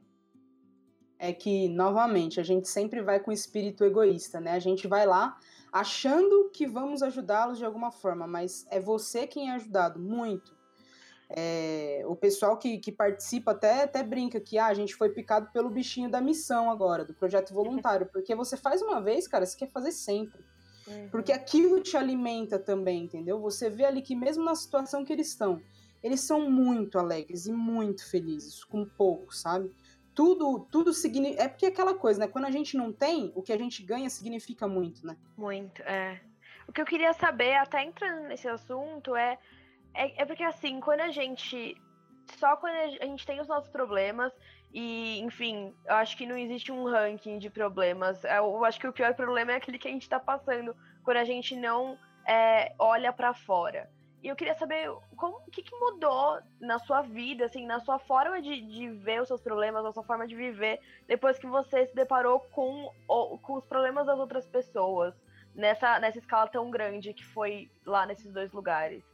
é 1.18 1.34
que, 1.34 1.68
novamente, 1.70 2.40
a 2.40 2.44
gente 2.44 2.68
sempre 2.68 3.02
vai 3.02 3.20
com 3.20 3.32
espírito 3.32 3.84
egoísta, 3.84 4.40
né? 4.40 4.52
A 4.52 4.60
gente 4.60 4.88
vai 4.88 5.06
lá 5.06 5.38
achando 5.72 6.50
que 6.54 6.68
vamos 6.68 7.02
ajudá-los 7.02 7.58
de 7.58 7.66
alguma 7.66 7.92
forma, 7.92 8.28
mas 8.28 8.66
é 8.70 8.80
você 8.80 9.28
quem 9.28 9.50
é 9.50 9.56
ajudado, 9.56 10.00
muito. 10.00 10.56
É, 11.30 12.04
o 12.06 12.16
pessoal 12.16 12.58
que, 12.58 12.78
que 12.78 12.92
participa 12.92 13.52
até, 13.52 13.84
até 13.84 14.04
brinca 14.04 14.40
que 14.40 14.58
ah, 14.58 14.68
a 14.68 14.74
gente 14.74 14.96
foi 14.96 15.10
picado 15.10 15.50
pelo 15.52 15.70
bichinho 15.70 16.10
da 16.10 16.22
missão 16.22 16.70
agora, 16.70 17.04
do 17.04 17.14
projeto 17.14 17.54
voluntário, 17.54 18.08
porque 18.12 18.36
você 18.36 18.56
faz 18.56 18.82
uma 18.82 19.02
vez, 19.02 19.28
cara, 19.28 19.46
você 19.46 19.58
quer 19.58 19.70
fazer 19.70 19.92
sempre. 19.92 20.40
Uhum. 20.88 21.10
Porque 21.10 21.32
aquilo 21.32 21.82
te 21.82 21.98
alimenta 21.98 22.60
também, 22.60 23.04
entendeu? 23.04 23.40
Você 23.40 23.70
vê 23.70 23.86
ali 23.86 24.02
que 24.02 24.16
mesmo 24.16 24.44
na 24.44 24.56
situação 24.56 25.04
que 25.04 25.12
eles 25.12 25.30
estão, 25.30 25.60
eles 26.04 26.22
são 26.22 26.50
muito 26.50 27.00
alegres 27.00 27.48
e 27.48 27.52
muito 27.52 28.08
felizes, 28.08 28.64
com 28.64 28.86
pouco, 28.86 29.36
sabe? 29.36 29.72
tudo, 30.16 30.66
tudo 30.72 30.94
significa. 30.94 31.44
É 31.44 31.48
porque 31.50 31.66
é 31.66 31.70
aquela 31.70 31.94
coisa, 31.94 32.22
né? 32.22 32.28
Quando 32.28 32.46
a 32.46 32.52
gente 32.52 32.78
não 32.78 32.92
tem, 32.92 33.32
o 33.36 33.44
que 33.44 33.52
a 33.52 33.58
gente 33.58 33.84
ganha 33.84 34.10
significa 34.10 34.68
muito, 34.68 35.06
né? 35.06 35.18
Muito, 35.38 35.82
é. 35.84 36.22
O 36.68 36.72
que 36.72 36.82
eu 36.82 36.86
queria 36.86 37.14
saber, 37.14 37.56
até 37.56 37.84
entrando 37.84 38.28
nesse 38.28 38.48
assunto, 38.48 39.16
é, 39.16 39.38
é, 39.96 40.22
é 40.22 40.26
porque 40.26 40.44
assim, 40.44 40.80
quando 40.80 41.02
a 41.02 41.10
gente. 41.10 41.76
Só 42.40 42.58
quando 42.58 42.76
a 42.76 43.06
gente 43.06 43.26
tem 43.26 43.40
os 43.40 43.48
nossos 43.48 43.70
problemas, 43.70 44.34
e, 44.74 45.20
enfim, 45.22 45.74
eu 45.86 45.96
acho 45.96 46.18
que 46.18 46.26
não 46.26 46.38
existe 46.38 46.72
um 46.72 46.86
ranking 46.86 47.38
de 47.38 47.50
problemas. 47.50 48.24
Eu 48.24 48.66
acho 48.66 48.80
que 48.80 48.88
o 48.88 48.94
pior 48.94 49.14
problema 49.14 49.54
é 49.54 49.56
aquele 49.56 49.78
que 49.78 49.88
a 49.88 49.92
gente 49.92 50.10
tá 50.10 50.20
passando 50.20 50.76
quando 51.04 51.18
a 51.18 51.24
gente 51.24 51.56
não 51.56 51.98
é, 52.28 52.74
olha 52.78 53.14
para 53.14 53.34
fora. 53.34 53.90
E 54.22 54.28
eu 54.28 54.36
queria 54.36 54.56
saber 54.56 54.90
como, 55.16 55.38
o 55.38 55.52
que, 55.52 55.62
que, 55.62 55.76
mudou 55.78 56.40
na 56.60 56.80
sua 56.80 57.04
vida, 57.04 57.46
assim, 57.46 57.66
na 57.66 57.80
sua 57.80 58.00
forma 58.00 58.42
de, 58.42 58.60
de, 58.60 58.90
ver 58.90 59.22
os 59.22 59.28
seus 59.28 59.40
problemas, 59.40 59.84
na 59.84 59.94
sua 59.94 60.04
forma 60.04 60.28
de 60.28 60.36
viver, 60.36 60.80
depois 61.08 61.38
que 61.38 61.46
você 61.46 61.86
se 61.86 61.96
deparou 61.96 62.40
com, 62.40 62.92
com 63.08 63.54
os 63.54 63.66
problemas 63.66 64.08
das 64.08 64.18
outras 64.18 64.48
pessoas, 64.48 65.14
nessa, 65.54 66.00
nessa 66.00 66.18
escala 66.18 66.48
tão 66.48 66.72
grande 66.72 67.14
que 67.14 67.24
foi 67.24 67.70
lá 67.86 68.06
nesses 68.08 68.34
dois 68.34 68.52
lugares. 68.52 69.06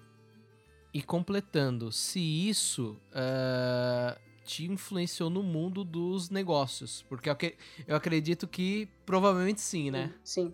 E 0.94 1.02
completando, 1.02 1.92
se 1.92 2.20
isso 2.20 2.98
uh, 3.12 4.20
te 4.44 4.66
influenciou 4.66 5.30
no 5.30 5.42
mundo 5.42 5.84
dos 5.84 6.30
negócios, 6.30 7.06
porque 7.08 7.30
eu 7.88 7.96
acredito 7.96 8.48
que 8.48 8.90
provavelmente 9.06 9.62
sim, 9.62 9.90
né? 9.90 10.14
Sim. 10.24 10.54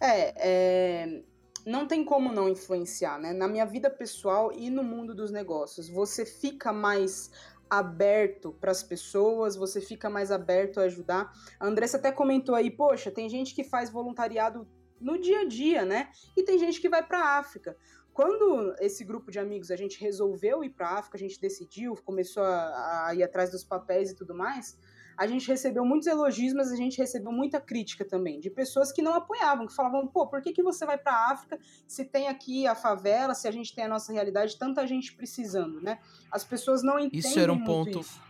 É, 0.00 0.34
é 0.36 1.22
não 1.66 1.84
tem 1.84 2.04
como 2.04 2.32
não 2.32 2.48
influenciar, 2.48 3.18
né? 3.18 3.32
Na 3.32 3.48
minha 3.48 3.66
vida 3.66 3.90
pessoal 3.90 4.52
e 4.52 4.70
no 4.70 4.84
mundo 4.84 5.12
dos 5.12 5.32
negócios, 5.32 5.88
você 5.88 6.24
fica 6.24 6.72
mais 6.72 7.28
aberto 7.68 8.52
para 8.60 8.70
as 8.70 8.84
pessoas, 8.84 9.56
você 9.56 9.80
fica 9.80 10.08
mais 10.08 10.30
aberto 10.30 10.78
a 10.78 10.84
ajudar. 10.84 11.32
A 11.58 11.66
Andressa 11.66 11.96
até 11.96 12.12
comentou 12.12 12.54
aí, 12.54 12.70
poxa, 12.70 13.10
tem 13.10 13.28
gente 13.28 13.52
que 13.52 13.64
faz 13.64 13.90
voluntariado 13.90 14.64
no 15.00 15.20
dia 15.20 15.40
a 15.40 15.44
dia, 15.44 15.84
né? 15.84 16.08
E 16.36 16.44
tem 16.44 16.56
gente 16.56 16.80
que 16.80 16.88
vai 16.88 17.04
para 17.04 17.18
a 17.18 17.38
África. 17.38 17.76
Quando 18.16 18.74
esse 18.80 19.04
grupo 19.04 19.30
de 19.30 19.38
amigos 19.38 19.70
a 19.70 19.76
gente 19.76 20.00
resolveu 20.00 20.64
ir 20.64 20.70
para 20.70 20.88
a 20.88 20.98
África, 21.00 21.18
a 21.18 21.20
gente 21.20 21.38
decidiu, 21.38 21.94
começou 22.02 22.42
a, 22.42 23.08
a 23.08 23.14
ir 23.14 23.22
atrás 23.22 23.50
dos 23.50 23.62
papéis 23.62 24.10
e 24.10 24.16
tudo 24.16 24.34
mais, 24.34 24.78
a 25.18 25.26
gente 25.26 25.46
recebeu 25.46 25.84
muitos 25.84 26.08
elogios, 26.08 26.54
mas 26.54 26.72
a 26.72 26.76
gente 26.76 26.96
recebeu 26.96 27.30
muita 27.30 27.60
crítica 27.60 28.06
também, 28.06 28.40
de 28.40 28.48
pessoas 28.48 28.90
que 28.90 29.02
não 29.02 29.12
apoiavam, 29.12 29.66
que 29.66 29.74
falavam, 29.74 30.06
pô, 30.06 30.26
por 30.26 30.40
que, 30.40 30.54
que 30.54 30.62
você 30.62 30.86
vai 30.86 30.96
para 30.96 31.12
a 31.12 31.32
África 31.32 31.58
se 31.86 32.06
tem 32.06 32.28
aqui 32.28 32.66
a 32.66 32.74
favela, 32.74 33.34
se 33.34 33.46
a 33.46 33.50
gente 33.50 33.74
tem 33.74 33.84
a 33.84 33.88
nossa 33.88 34.10
realidade, 34.14 34.58
tanta 34.58 34.86
gente 34.86 35.14
precisando, 35.14 35.82
né? 35.82 35.98
As 36.32 36.42
pessoas 36.42 36.82
não 36.82 36.98
entendem 36.98 37.18
isso 37.18 37.38
era 37.38 37.52
um 37.52 37.62
ponto, 37.62 38.00
isso. 38.00 38.22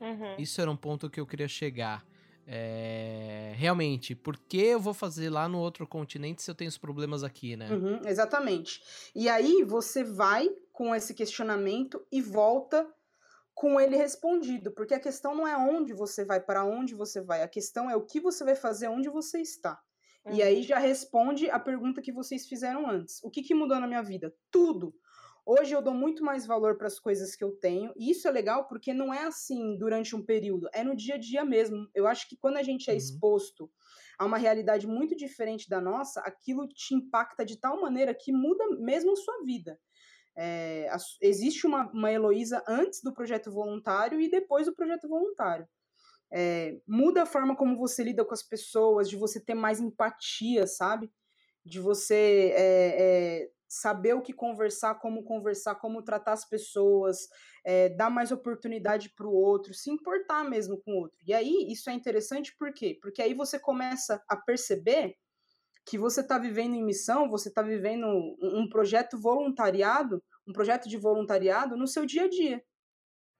Uhum. 0.00 0.34
Isso 0.38 0.58
era 0.62 0.70
um 0.70 0.76
ponto 0.78 1.10
que 1.10 1.20
eu 1.20 1.26
queria 1.26 1.48
chegar. 1.48 2.02
É, 2.48 3.54
realmente, 3.56 4.14
por 4.14 4.38
que 4.38 4.58
eu 4.58 4.80
vou 4.80 4.94
fazer 4.94 5.30
lá 5.30 5.48
no 5.48 5.58
outro 5.58 5.86
continente 5.86 6.42
se 6.42 6.50
eu 6.50 6.54
tenho 6.54 6.68
os 6.68 6.78
problemas 6.78 7.24
aqui, 7.24 7.56
né? 7.56 7.68
Uhum, 7.68 8.00
exatamente. 8.06 8.80
E 9.14 9.28
aí 9.28 9.64
você 9.64 10.04
vai 10.04 10.48
com 10.72 10.94
esse 10.94 11.12
questionamento 11.12 12.06
e 12.12 12.22
volta 12.22 12.86
com 13.52 13.80
ele 13.80 13.96
respondido, 13.96 14.70
porque 14.70 14.94
a 14.94 15.00
questão 15.00 15.34
não 15.34 15.48
é 15.48 15.56
onde 15.56 15.92
você 15.94 16.24
vai, 16.24 16.38
para 16.38 16.62
onde 16.64 16.94
você 16.94 17.22
vai, 17.22 17.42
a 17.42 17.48
questão 17.48 17.90
é 17.90 17.96
o 17.96 18.04
que 18.04 18.20
você 18.20 18.44
vai 18.44 18.54
fazer 18.54 18.86
onde 18.88 19.08
você 19.08 19.40
está. 19.40 19.80
Uhum. 20.26 20.34
E 20.34 20.42
aí 20.42 20.62
já 20.62 20.78
responde 20.78 21.50
a 21.50 21.58
pergunta 21.58 22.02
que 22.02 22.12
vocês 22.12 22.46
fizeram 22.46 22.88
antes. 22.88 23.18
O 23.24 23.30
que, 23.30 23.42
que 23.42 23.54
mudou 23.54 23.80
na 23.80 23.86
minha 23.86 24.02
vida? 24.02 24.32
Tudo. 24.50 24.94
Hoje 25.48 25.72
eu 25.72 25.80
dou 25.80 25.94
muito 25.94 26.24
mais 26.24 26.44
valor 26.44 26.76
para 26.76 26.88
as 26.88 26.98
coisas 26.98 27.36
que 27.36 27.44
eu 27.44 27.52
tenho, 27.52 27.92
e 27.96 28.10
isso 28.10 28.26
é 28.26 28.32
legal 28.32 28.66
porque 28.66 28.92
não 28.92 29.14
é 29.14 29.22
assim 29.22 29.78
durante 29.78 30.16
um 30.16 30.20
período, 30.20 30.68
é 30.74 30.82
no 30.82 30.96
dia 30.96 31.14
a 31.14 31.18
dia 31.18 31.44
mesmo. 31.44 31.88
Eu 31.94 32.08
acho 32.08 32.28
que 32.28 32.36
quando 32.36 32.56
a 32.56 32.64
gente 32.64 32.90
é 32.90 32.92
uhum. 32.92 32.98
exposto 32.98 33.70
a 34.18 34.24
uma 34.24 34.38
realidade 34.38 34.88
muito 34.88 35.14
diferente 35.14 35.68
da 35.68 35.80
nossa, 35.80 36.20
aquilo 36.22 36.66
te 36.66 36.96
impacta 36.96 37.44
de 37.44 37.60
tal 37.60 37.80
maneira 37.80 38.12
que 38.12 38.32
muda 38.32 38.66
mesmo 38.76 39.12
a 39.12 39.16
sua 39.16 39.44
vida. 39.44 39.78
É, 40.36 40.88
a, 40.90 40.96
existe 41.22 41.64
uma, 41.64 41.88
uma 41.92 42.10
Heloísa 42.10 42.64
antes 42.66 43.00
do 43.00 43.14
projeto 43.14 43.48
voluntário 43.52 44.20
e 44.20 44.28
depois 44.28 44.66
do 44.66 44.74
projeto 44.74 45.08
voluntário. 45.08 45.68
É, 46.28 46.76
muda 46.88 47.22
a 47.22 47.26
forma 47.26 47.54
como 47.54 47.78
você 47.78 48.02
lida 48.02 48.24
com 48.24 48.34
as 48.34 48.42
pessoas, 48.42 49.08
de 49.08 49.14
você 49.14 49.38
ter 49.38 49.54
mais 49.54 49.78
empatia, 49.78 50.66
sabe? 50.66 51.08
De 51.64 51.78
você 51.78 52.52
é, 52.56 53.50
saber 53.68 54.14
o 54.14 54.22
que 54.22 54.32
conversar, 54.32 54.96
como 54.96 55.24
conversar, 55.24 55.76
como 55.76 56.02
tratar 56.02 56.32
as 56.32 56.48
pessoas, 56.48 57.28
dar 57.96 58.10
mais 58.10 58.30
oportunidade 58.30 59.12
para 59.16 59.26
o 59.26 59.32
outro, 59.32 59.74
se 59.74 59.90
importar 59.90 60.44
mesmo 60.44 60.78
com 60.78 60.92
o 60.92 61.00
outro. 61.02 61.18
E 61.26 61.34
aí, 61.34 61.66
isso 61.68 61.90
é 61.90 61.92
interessante 61.92 62.54
por 62.56 62.72
quê? 62.72 62.98
Porque 63.02 63.20
aí 63.20 63.34
você 63.34 63.58
começa 63.58 64.22
a 64.28 64.36
perceber 64.36 65.16
que 65.86 65.96
você 65.96 66.20
está 66.20 66.36
vivendo 66.36 66.74
em 66.74 66.84
missão, 66.84 67.30
você 67.30 67.48
está 67.48 67.62
vivendo 67.62 68.06
um, 68.42 68.68
projeto 68.68 69.16
voluntariado, 69.16 70.22
um 70.46 70.52
projeto 70.52 70.88
de 70.88 70.96
voluntariado 70.96 71.76
no 71.76 71.86
seu 71.86 72.04
dia 72.04 72.24
a 72.24 72.28
dia. 72.28 72.62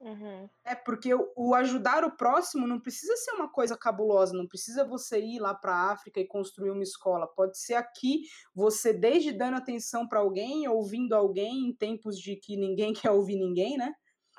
Uhum. 0.01 0.49
É 0.65 0.75
porque 0.75 1.15
o, 1.15 1.33
o, 1.35 1.55
ajudar 1.55 2.05
o 2.05 2.17
próximo 2.17 2.67
não 2.67 2.79
precisa 2.79 3.17
ser 3.17 3.33
uma 3.33 3.51
coisa 3.51 3.77
cabulosa, 3.77 4.37
não 4.37 4.47
precisa 4.47 4.85
você 4.85 5.19
ir 5.19 5.39
lá 5.39 5.55
para 5.55 5.73
a 5.73 5.93
África 5.93 6.21
e 6.21 6.27
construir 6.27 6.71
uma 6.71 6.83
escola. 6.83 7.27
Pode 7.27 7.59
ser 7.59 7.75
aqui 7.75 8.23
você 8.55 8.93
desde 8.93 9.33
dando 9.33 9.57
atenção 9.57 10.07
para 10.07 10.21
alguém, 10.21 10.69
ouvindo 10.69 11.15
alguém 11.15 11.67
em 11.67 11.75
tempos 11.75 12.19
de 12.19 12.37
que 12.37 12.57
ninguém 12.57 12.93
quer 13.09 13.11
ouvir 13.11 13.37
ninguém, 13.37 13.77
né? 13.77 13.93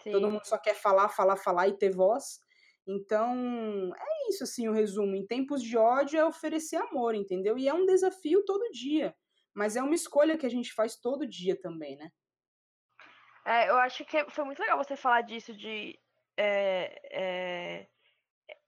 Sim. 0.04 0.12
Todo 0.12 0.30
mundo 0.30 0.46
só 0.46 0.58
quer 0.58 0.76
falar, 0.76 1.10
falar, 1.10 1.38
falar 1.38 1.68
e 1.68 1.78
ter 1.78 1.90
voz. 1.90 2.40
Então, 2.88 3.92
é 3.94 4.30
isso, 4.30 4.44
assim, 4.44 4.70
o 4.70 4.72
resumo. 4.72 5.16
Em 5.16 5.26
tempos 5.26 5.62
de 5.62 5.76
ódio 5.76 6.20
é 6.20 6.26
oferecer 6.26 6.78
amor, 6.78 7.16
entendeu? 7.16 7.58
E 7.58 7.68
é 7.68 7.74
um 7.74 7.86
desafio 7.86 8.46
todo 8.46 8.72
dia. 8.72 9.14
Mas 9.54 9.76
é 9.76 9.82
uma 9.82 9.96
escolha 9.96 10.38
que 10.38 10.46
a 10.46 10.50
gente 10.50 10.72
faz 10.74 10.96
todo 10.96 11.28
dia 11.28 11.60
também, 11.60 11.98
né? 11.98 12.10
É, 13.48 13.70
eu 13.70 13.78
acho 13.78 14.04
que 14.04 14.30
foi 14.30 14.44
muito 14.44 14.60
legal 14.60 14.78
você 14.78 14.98
falar 14.98 15.22
disso, 15.22 15.56
de, 15.56 15.98
é, 16.36 17.00
é, 17.10 17.88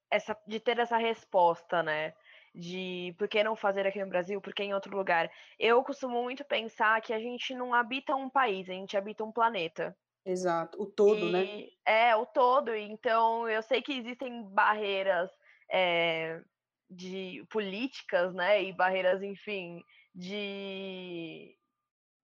essa, 0.10 0.38
de 0.48 0.58
ter 0.58 0.80
essa 0.80 0.96
resposta, 0.96 1.84
né? 1.84 2.13
De 2.56 3.13
por 3.18 3.28
que 3.28 3.44
não 3.44 3.58
fazer 3.58 3.86
aqui 3.86 4.02
no 4.02 4.10
Brasil, 4.10 4.39
por 4.39 4.54
que 4.54 4.63
em 4.63 4.74
outro 4.74 4.96
lugar. 4.96 5.30
Eu 5.60 5.84
costumo 5.84 6.24
muito 6.24 6.46
pensar 6.46 7.02
que 7.02 7.12
a 7.12 7.20
gente 7.20 7.54
não 7.54 7.74
habita 7.74 8.15
um 8.15 8.30
país, 8.30 8.70
a 8.70 8.74
gente 8.74 8.96
habita 8.96 9.22
um 9.22 9.34
planeta. 9.34 9.94
Exato, 10.26 10.82
o 10.82 10.86
todo, 10.86 11.30
né? 11.30 11.44
e, 11.44 11.63
né? 11.63 11.70
É, 11.86 12.15
o 12.15 12.26
todo. 12.26 12.74
Então, 12.74 13.50
eu 13.50 13.62
sei 13.62 13.82
que 13.82 13.92
existem 13.92 14.44
barreiras 14.44 15.30
é, 15.70 16.42
de 16.89 17.46
políticas, 17.50 18.34
né? 18.34 18.63
E 18.63 18.72
barreiras, 18.72 19.22
enfim, 19.22 19.84
de, 20.15 21.54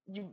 de, 0.08 0.26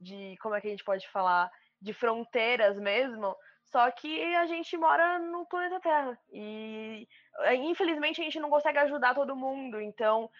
de. 0.00 0.36
Como 0.38 0.56
é 0.56 0.60
que 0.60 0.66
a 0.66 0.70
gente 0.70 0.84
pode 0.84 1.08
falar? 1.08 1.48
De 1.80 1.92
fronteiras 1.92 2.78
mesmo. 2.78 3.36
Só 3.70 3.90
que 3.90 4.34
a 4.34 4.46
gente 4.46 4.76
mora 4.78 5.18
no 5.18 5.44
planeta 5.44 5.80
Terra. 5.80 6.18
E 6.32 7.06
eh, 7.40 7.54
infelizmente 7.54 8.20
a 8.20 8.24
gente 8.24 8.40
não 8.40 8.48
consegue 8.48 8.78
ajudar 8.78 9.14
todo 9.14 9.36
mundo. 9.36 9.80
Então, 9.80 10.30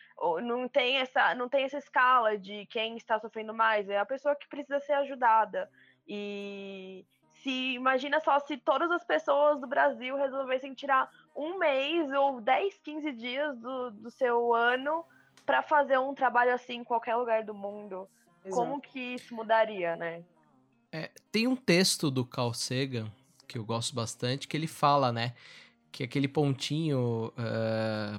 não 0.43 0.67
tem 0.67 0.97
essa, 0.97 1.35
não 1.35 1.49
tem 1.49 1.65
essa 1.65 1.79
escala 1.79 2.39
de 2.39 2.65
quem 2.67 2.97
está 2.97 3.19
sofrendo 3.19 3.53
mais. 3.53 3.89
É 3.89 3.99
a 3.99 4.07
pessoa 4.07 4.35
que 4.35 4.49
precisa 4.49 4.81
ser 4.81 4.95
ajudada. 4.95 5.71
E 6.07 7.05
se 7.35 7.75
imagina 7.75 8.19
só 8.21 8.39
se 8.41 8.57
todas 8.57 8.91
as 8.91 9.05
pessoas 9.05 9.61
do 9.61 9.67
Brasil 9.67 10.17
resolvessem 10.17 10.73
tirar 10.73 11.11
um 11.37 11.59
mês 11.59 12.11
ou 12.13 12.41
10, 12.41 12.79
15 12.79 13.13
dias 13.13 13.59
do, 13.59 13.91
do 13.91 14.11
seu 14.11 14.55
ano 14.55 15.05
para 15.45 15.63
fazer 15.63 15.99
um 15.99 16.15
trabalho 16.15 16.55
assim 16.55 16.77
em 16.77 16.85
qualquer 16.85 17.15
lugar 17.15 17.45
do 17.45 17.55
mundo. 17.55 18.09
Exato. 18.45 18.57
Como 18.57 18.81
que 18.81 19.15
isso 19.15 19.35
mudaria, 19.35 19.97
né? 19.97 20.25
É, 20.91 21.11
tem 21.31 21.47
um 21.47 21.57
texto 21.57 22.11
do 22.11 22.25
Carl 22.25 22.55
Sagan 22.55 23.13
que 23.47 23.59
eu 23.59 23.65
gosto 23.65 23.95
bastante 23.95 24.49
que 24.49 24.57
ele 24.57 24.67
fala, 24.67 25.13
né, 25.13 25.35
que 25.91 26.03
aquele 26.03 26.29
pontinho, 26.29 27.33
uh, 27.37 28.19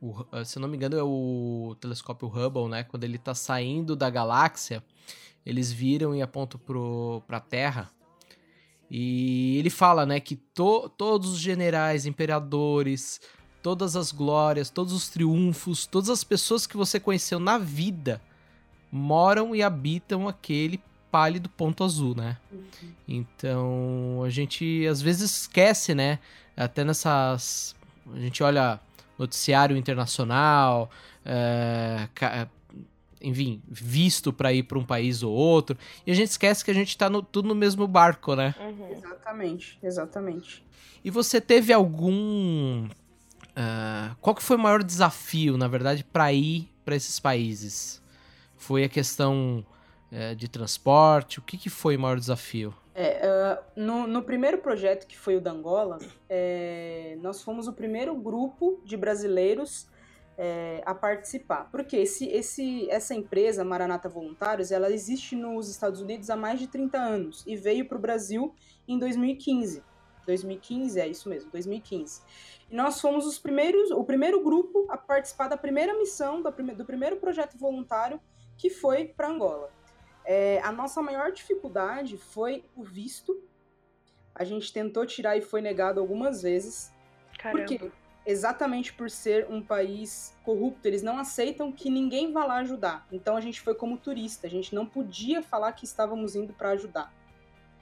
o, 0.00 0.44
se 0.44 0.58
eu 0.58 0.60
não 0.60 0.68
me 0.68 0.76
engano 0.76 0.96
é 0.96 1.02
o 1.02 1.76
telescópio 1.80 2.28
Hubble, 2.28 2.68
né, 2.68 2.84
quando 2.84 3.04
ele 3.04 3.18
tá 3.18 3.34
saindo 3.34 3.96
da 3.96 4.08
galáxia, 4.08 4.82
eles 5.44 5.72
viram 5.72 6.14
e 6.14 6.22
apontam 6.22 6.60
para 7.26 7.38
a 7.38 7.40
Terra. 7.40 7.90
E 8.90 9.56
ele 9.58 9.70
fala, 9.70 10.06
né, 10.06 10.20
que 10.20 10.36
to, 10.36 10.88
todos 10.88 11.32
os 11.32 11.38
generais, 11.38 12.06
imperadores, 12.06 13.20
todas 13.62 13.96
as 13.96 14.12
glórias, 14.12 14.70
todos 14.70 14.92
os 14.92 15.08
triunfos, 15.08 15.86
todas 15.86 16.08
as 16.08 16.24
pessoas 16.24 16.66
que 16.66 16.76
você 16.76 16.98
conheceu 16.98 17.38
na 17.38 17.58
vida 17.58 18.20
moram 18.90 19.54
e 19.54 19.62
habitam 19.62 20.26
aquele 20.26 20.80
pálido 21.10 21.48
ponto 21.48 21.84
azul, 21.84 22.14
né? 22.14 22.36
Uhum. 22.52 22.90
Então 23.06 24.22
a 24.24 24.30
gente 24.30 24.86
às 24.86 25.00
vezes 25.00 25.42
esquece, 25.42 25.94
né? 25.94 26.18
Até 26.56 26.84
nessas. 26.84 27.74
A 28.12 28.18
gente 28.18 28.42
olha 28.42 28.80
noticiário 29.18 29.76
internacional, 29.76 30.90
é, 31.24 32.08
enfim, 33.20 33.60
visto 33.68 34.32
para 34.32 34.52
ir 34.52 34.62
para 34.62 34.78
um 34.78 34.84
país 34.84 35.22
ou 35.22 35.32
outro. 35.32 35.76
E 36.06 36.10
a 36.10 36.14
gente 36.14 36.30
esquece 36.30 36.64
que 36.64 36.70
a 36.70 36.74
gente 36.74 36.96
tá 36.96 37.10
no, 37.10 37.22
tudo 37.22 37.48
no 37.48 37.54
mesmo 37.54 37.86
barco, 37.86 38.34
né? 38.34 38.54
Uhum. 38.60 38.90
Exatamente, 38.90 39.78
exatamente. 39.82 40.64
E 41.04 41.10
você 41.10 41.40
teve 41.40 41.72
algum. 41.72 42.86
Uh, 42.86 44.14
qual 44.20 44.36
que 44.36 44.42
foi 44.42 44.56
o 44.56 44.60
maior 44.60 44.82
desafio, 44.82 45.56
na 45.56 45.66
verdade, 45.66 46.04
para 46.04 46.32
ir 46.32 46.68
para 46.84 46.94
esses 46.94 47.18
países? 47.18 48.00
Foi 48.56 48.84
a 48.84 48.88
questão 48.88 49.64
uh, 50.12 50.34
de 50.34 50.48
transporte? 50.48 51.38
O 51.38 51.42
que, 51.42 51.56
que 51.56 51.70
foi 51.70 51.96
o 51.96 52.00
maior 52.00 52.18
desafio? 52.18 52.74
É, 52.94 53.20
uh, 53.26 53.80
no, 53.80 54.06
no, 54.06 54.22
primeiro 54.22 54.58
projeto, 54.58 55.06
que 55.06 55.16
foi 55.16 55.36
o 55.36 55.40
da 55.40 55.52
Angola, 55.52 55.98
é, 56.28 57.16
nós 57.20 57.42
fomos 57.42 57.68
o 57.68 57.72
primeiro 57.72 58.14
grupo 58.14 58.80
de 58.84 58.96
brasileiros 58.96 59.86
é, 60.36 60.82
a 60.86 60.94
participar. 60.94 61.68
Porque 61.70 61.96
esse, 61.96 62.26
esse, 62.28 62.88
essa 62.90 63.14
empresa, 63.14 63.64
Maranata 63.64 64.08
Voluntários, 64.08 64.70
ela 64.70 64.90
existe 64.90 65.34
nos 65.34 65.68
Estados 65.68 66.00
Unidos 66.00 66.30
há 66.30 66.36
mais 66.36 66.60
de 66.60 66.68
30 66.68 66.98
anos 66.98 67.44
e 67.46 67.56
veio 67.56 67.86
para 67.86 67.98
o 67.98 68.00
Brasil 68.00 68.54
em 68.86 68.98
2015. 68.98 69.82
2015, 70.24 71.00
é 71.00 71.08
isso 71.08 71.28
mesmo, 71.28 71.50
2015. 71.50 72.20
E 72.70 72.76
nós 72.76 73.00
fomos 73.00 73.26
os 73.26 73.38
primeiros, 73.38 73.90
o 73.90 74.04
primeiro 74.04 74.42
grupo 74.42 74.86
a 74.90 74.96
participar 74.96 75.48
da 75.48 75.56
primeira 75.56 75.96
missão, 75.96 76.42
do 76.42 76.84
primeiro 76.84 77.16
projeto 77.16 77.56
voluntário 77.56 78.20
que 78.56 78.68
foi 78.68 79.06
para 79.06 79.30
Angola. 79.30 79.70
É, 80.30 80.60
a 80.62 80.70
nossa 80.70 81.00
maior 81.00 81.32
dificuldade 81.32 82.18
foi 82.18 82.62
o 82.76 82.82
visto. 82.84 83.42
A 84.34 84.44
gente 84.44 84.70
tentou 84.70 85.06
tirar 85.06 85.38
e 85.38 85.40
foi 85.40 85.62
negado 85.62 85.98
algumas 86.00 86.42
vezes. 86.42 86.92
Caramba. 87.38 87.64
Porque 87.64 87.90
exatamente 88.26 88.92
por 88.92 89.08
ser 89.08 89.46
um 89.48 89.62
país 89.62 90.36
corrupto, 90.44 90.86
eles 90.86 91.02
não 91.02 91.16
aceitam 91.16 91.72
que 91.72 91.88
ninguém 91.88 92.30
vá 92.30 92.44
lá 92.44 92.56
ajudar. 92.58 93.06
Então 93.10 93.38
a 93.38 93.40
gente 93.40 93.58
foi 93.62 93.74
como 93.74 93.96
turista, 93.96 94.46
a 94.46 94.50
gente 94.50 94.74
não 94.74 94.84
podia 94.84 95.40
falar 95.40 95.72
que 95.72 95.86
estávamos 95.86 96.36
indo 96.36 96.52
para 96.52 96.72
ajudar, 96.72 97.10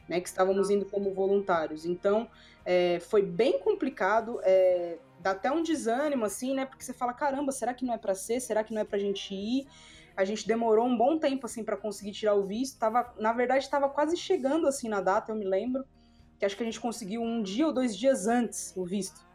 né? 0.09 0.20
Que 0.20 0.28
estávamos 0.28 0.70
indo 0.70 0.87
como 0.87 1.12
voluntários. 1.12 1.85
Então 1.85 2.30
é, 2.64 3.00
foi 3.00 3.22
bem 3.22 3.59
complicado, 3.59 4.38
é, 4.44 4.98
dá 5.18 5.32
até 5.32 5.50
um 5.50 5.64
desânimo 5.64 6.24
assim, 6.24 6.54
né? 6.54 6.64
Porque 6.64 6.85
você 6.85 6.92
fala 6.92 7.12
caramba, 7.12 7.50
será 7.50 7.74
que 7.74 7.85
não 7.85 7.94
é 7.94 7.98
para 7.98 8.14
ser? 8.14 8.38
Será 8.38 8.62
que 8.62 8.72
não 8.72 8.82
é 8.82 8.85
para 8.85 8.98
a 8.98 9.00
gente 9.00 9.35
ir? 9.35 9.66
A 10.16 10.24
gente 10.24 10.46
demorou 10.46 10.87
um 10.87 10.96
bom 10.96 11.18
tempo 11.18 11.46
assim 11.46 11.62
para 11.62 11.76
conseguir 11.76 12.12
tirar 12.12 12.35
o 12.35 12.44
visto. 12.44 12.79
Tava, 12.79 13.14
na 13.18 13.33
verdade, 13.33 13.64
estava 13.64 13.88
quase 13.88 14.16
chegando 14.16 14.66
assim 14.66 14.88
na 14.88 15.00
data, 15.00 15.31
eu 15.31 15.37
me 15.37 15.44
lembro 15.44 15.85
que 16.38 16.44
acho 16.44 16.57
que 16.57 16.62
a 16.62 16.66
gente 16.66 16.81
conseguiu 16.81 17.22
um 17.22 17.42
dia 17.42 17.66
ou 17.66 17.72
dois 17.72 17.96
dias 17.96 18.26
antes 18.26 18.72
o 18.76 18.85
visto 18.85 19.26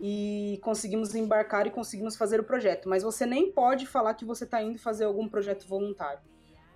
e 0.00 0.60
conseguimos 0.62 1.14
embarcar 1.14 1.66
e 1.66 1.70
conseguimos 1.70 2.16
fazer 2.16 2.40
o 2.40 2.44
projeto. 2.44 2.88
Mas 2.88 3.02
você 3.02 3.26
nem 3.26 3.50
pode 3.50 3.86
falar 3.86 4.14
que 4.14 4.24
você 4.24 4.44
está 4.44 4.62
indo 4.62 4.78
fazer 4.78 5.04
algum 5.04 5.28
projeto 5.28 5.66
voluntário, 5.66 6.20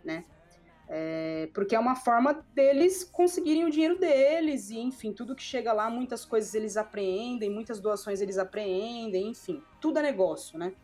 né? 0.04 0.24
É, 0.88 1.48
porque 1.54 1.74
é 1.74 1.78
uma 1.78 1.94
forma 1.94 2.44
deles 2.54 3.04
conseguirem 3.04 3.64
o 3.64 3.70
dinheiro 3.70 3.98
deles, 3.98 4.68
e 4.68 4.78
enfim, 4.78 5.12
tudo 5.12 5.34
que 5.34 5.42
chega 5.42 5.72
lá, 5.72 5.88
muitas 5.88 6.24
coisas 6.24 6.52
eles 6.54 6.76
apreendem, 6.76 7.48
muitas 7.48 7.80
doações 7.80 8.20
eles 8.20 8.36
apreendem, 8.36 9.30
enfim, 9.30 9.62
tudo 9.80 10.00
é 10.00 10.02
negócio, 10.02 10.58
né? 10.58 10.74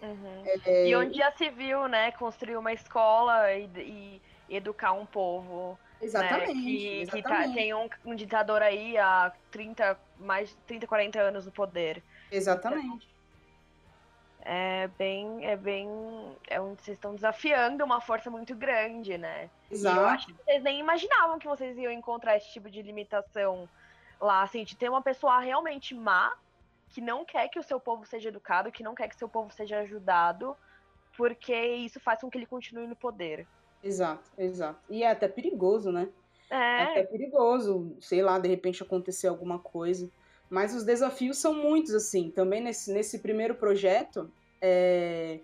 Uhum. 0.00 0.44
É... 0.64 0.88
E 0.88 0.96
onde 0.96 1.18
já 1.18 1.30
se 1.32 1.50
viu, 1.50 1.88
né, 1.88 2.12
construir 2.12 2.56
uma 2.56 2.72
escola 2.72 3.52
e, 3.52 3.68
e 3.76 4.22
educar 4.48 4.92
um 4.92 5.04
povo 5.04 5.78
Exatamente. 6.00 6.54
Né? 6.54 6.62
Que, 6.62 7.00
exatamente. 7.00 7.22
que 7.22 7.48
tá, 7.48 7.54
tem 7.54 7.74
um, 7.74 7.88
um, 8.04 8.14
ditador 8.14 8.62
aí 8.62 8.96
há 8.96 9.32
30, 9.50 9.98
mais 10.18 10.56
30, 10.66 10.86
40 10.86 11.20
anos 11.20 11.46
no 11.46 11.52
poder. 11.52 12.02
Exatamente. 12.30 13.08
é 14.42 14.88
bem. 14.98 15.44
É 15.44 15.56
bem. 15.56 15.88
É 16.48 16.60
onde 16.60 16.82
vocês 16.82 16.96
estão 16.96 17.14
desafiando 17.14 17.84
uma 17.84 18.00
força 18.00 18.30
muito 18.30 18.54
grande, 18.54 19.18
né? 19.18 19.50
Exato. 19.70 19.96
E 19.96 19.98
eu 19.98 20.06
acho 20.06 20.26
que 20.26 20.32
vocês 20.32 20.62
nem 20.62 20.78
imaginavam 20.78 21.38
que 21.38 21.48
vocês 21.48 21.76
iam 21.76 21.92
encontrar 21.92 22.36
esse 22.36 22.50
tipo 22.52 22.70
de 22.70 22.80
limitação 22.80 23.68
lá, 24.20 24.42
assim, 24.42 24.64
de 24.64 24.76
ter 24.76 24.88
uma 24.88 25.02
pessoa 25.02 25.38
realmente 25.40 25.94
má, 25.94 26.36
que 26.90 27.00
não 27.00 27.24
quer 27.24 27.48
que 27.48 27.58
o 27.58 27.62
seu 27.62 27.78
povo 27.78 28.06
seja 28.06 28.28
educado, 28.28 28.72
que 28.72 28.82
não 28.82 28.94
quer 28.94 29.08
que 29.08 29.14
o 29.16 29.18
seu 29.18 29.28
povo 29.28 29.52
seja 29.52 29.78
ajudado, 29.80 30.56
porque 31.16 31.54
isso 31.54 32.00
faz 32.00 32.20
com 32.20 32.30
que 32.30 32.38
ele 32.38 32.46
continue 32.46 32.86
no 32.86 32.96
poder. 32.96 33.46
Exato, 33.82 34.30
exato. 34.36 34.80
E 34.88 35.02
é 35.02 35.10
até 35.10 35.28
perigoso, 35.28 35.92
né? 35.92 36.08
É. 36.50 36.56
é 36.56 36.82
até 36.82 37.02
perigoso, 37.04 37.96
sei 38.00 38.22
lá, 38.22 38.38
de 38.38 38.48
repente 38.48 38.82
acontecer 38.82 39.28
alguma 39.28 39.58
coisa. 39.58 40.10
Mas 40.48 40.74
os 40.74 40.84
desafios 40.84 41.38
são 41.38 41.52
muitos, 41.52 41.94
assim. 41.94 42.30
Também 42.30 42.62
nesse, 42.62 42.92
nesse 42.92 43.18
primeiro 43.18 43.54
projeto, 43.54 44.30
é, 44.60 45.40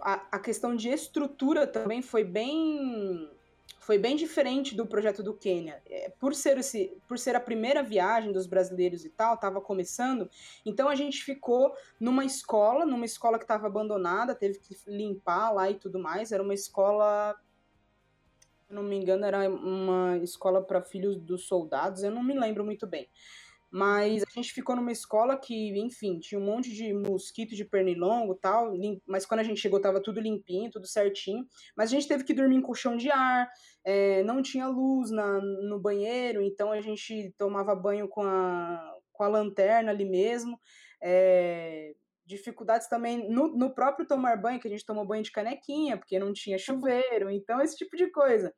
a, 0.00 0.26
a 0.32 0.38
questão 0.38 0.74
de 0.74 0.88
estrutura 0.88 1.66
também 1.66 2.02
foi 2.02 2.24
bem 2.24 3.30
foi 3.80 3.98
bem 3.98 4.16
diferente 4.16 4.74
do 4.74 4.84
projeto 4.84 5.22
do 5.22 5.32
Quênia. 5.32 5.80
É, 5.86 6.12
por 6.18 6.34
ser, 6.34 6.58
esse, 6.58 7.00
por 7.06 7.18
ser 7.18 7.36
a 7.36 7.40
primeira 7.40 7.82
viagem 7.82 8.32
dos 8.32 8.46
brasileiros 8.46 9.04
e 9.04 9.10
tal, 9.10 9.34
estava 9.34 9.60
começando, 9.60 10.28
então 10.64 10.88
a 10.88 10.94
gente 10.94 11.22
ficou 11.22 11.72
numa 12.00 12.24
escola, 12.24 12.84
numa 12.84 13.04
escola 13.04 13.38
que 13.38 13.44
estava 13.44 13.68
abandonada, 13.68 14.34
teve 14.34 14.58
que 14.58 14.76
limpar 14.88 15.52
lá 15.52 15.70
e 15.70 15.74
tudo 15.74 16.00
mais. 16.00 16.32
Era 16.32 16.42
uma 16.42 16.54
escola 16.54 17.36
se 18.66 18.74
não 18.74 18.82
me 18.82 18.96
engano, 18.96 19.24
era 19.24 19.48
uma 19.48 20.18
escola 20.18 20.60
para 20.60 20.82
filhos 20.82 21.16
dos 21.16 21.46
soldados, 21.46 22.02
eu 22.02 22.10
não 22.10 22.22
me 22.22 22.36
lembro 22.36 22.64
muito 22.64 22.84
bem. 22.84 23.08
Mas 23.76 24.22
a 24.22 24.30
gente 24.30 24.54
ficou 24.54 24.74
numa 24.74 24.90
escola 24.90 25.38
que, 25.38 25.78
enfim, 25.78 26.18
tinha 26.18 26.40
um 26.40 26.44
monte 26.46 26.72
de 26.72 26.94
mosquito 26.94 27.54
de 27.54 27.62
pernilongo 27.62 28.32
e 28.32 28.38
tal, 28.38 28.72
mas 29.06 29.26
quando 29.26 29.40
a 29.40 29.42
gente 29.42 29.60
chegou 29.60 29.78
tava 29.78 30.02
tudo 30.02 30.18
limpinho, 30.18 30.70
tudo 30.70 30.86
certinho. 30.86 31.46
Mas 31.76 31.90
a 31.90 31.94
gente 31.94 32.08
teve 32.08 32.24
que 32.24 32.32
dormir 32.32 32.56
em 32.56 32.62
colchão 32.62 32.96
de 32.96 33.10
ar, 33.10 33.46
é, 33.84 34.22
não 34.22 34.40
tinha 34.40 34.66
luz 34.66 35.10
na, 35.10 35.42
no 35.68 35.78
banheiro, 35.78 36.40
então 36.40 36.72
a 36.72 36.80
gente 36.80 37.34
tomava 37.36 37.74
banho 37.74 38.08
com 38.08 38.22
a, 38.22 38.94
com 39.12 39.24
a 39.24 39.28
lanterna 39.28 39.90
ali 39.90 40.06
mesmo. 40.06 40.58
É, 41.02 41.92
dificuldades 42.24 42.88
também 42.88 43.28
no, 43.28 43.48
no 43.48 43.74
próprio 43.74 44.06
tomar 44.06 44.40
banho, 44.40 44.58
que 44.58 44.68
a 44.68 44.70
gente 44.70 44.86
tomou 44.86 45.06
banho 45.06 45.22
de 45.22 45.30
canequinha, 45.30 45.98
porque 45.98 46.18
não 46.18 46.32
tinha 46.32 46.56
chuveiro, 46.56 47.30
então 47.30 47.60
esse 47.60 47.76
tipo 47.76 47.94
de 47.94 48.10
coisa. 48.10 48.54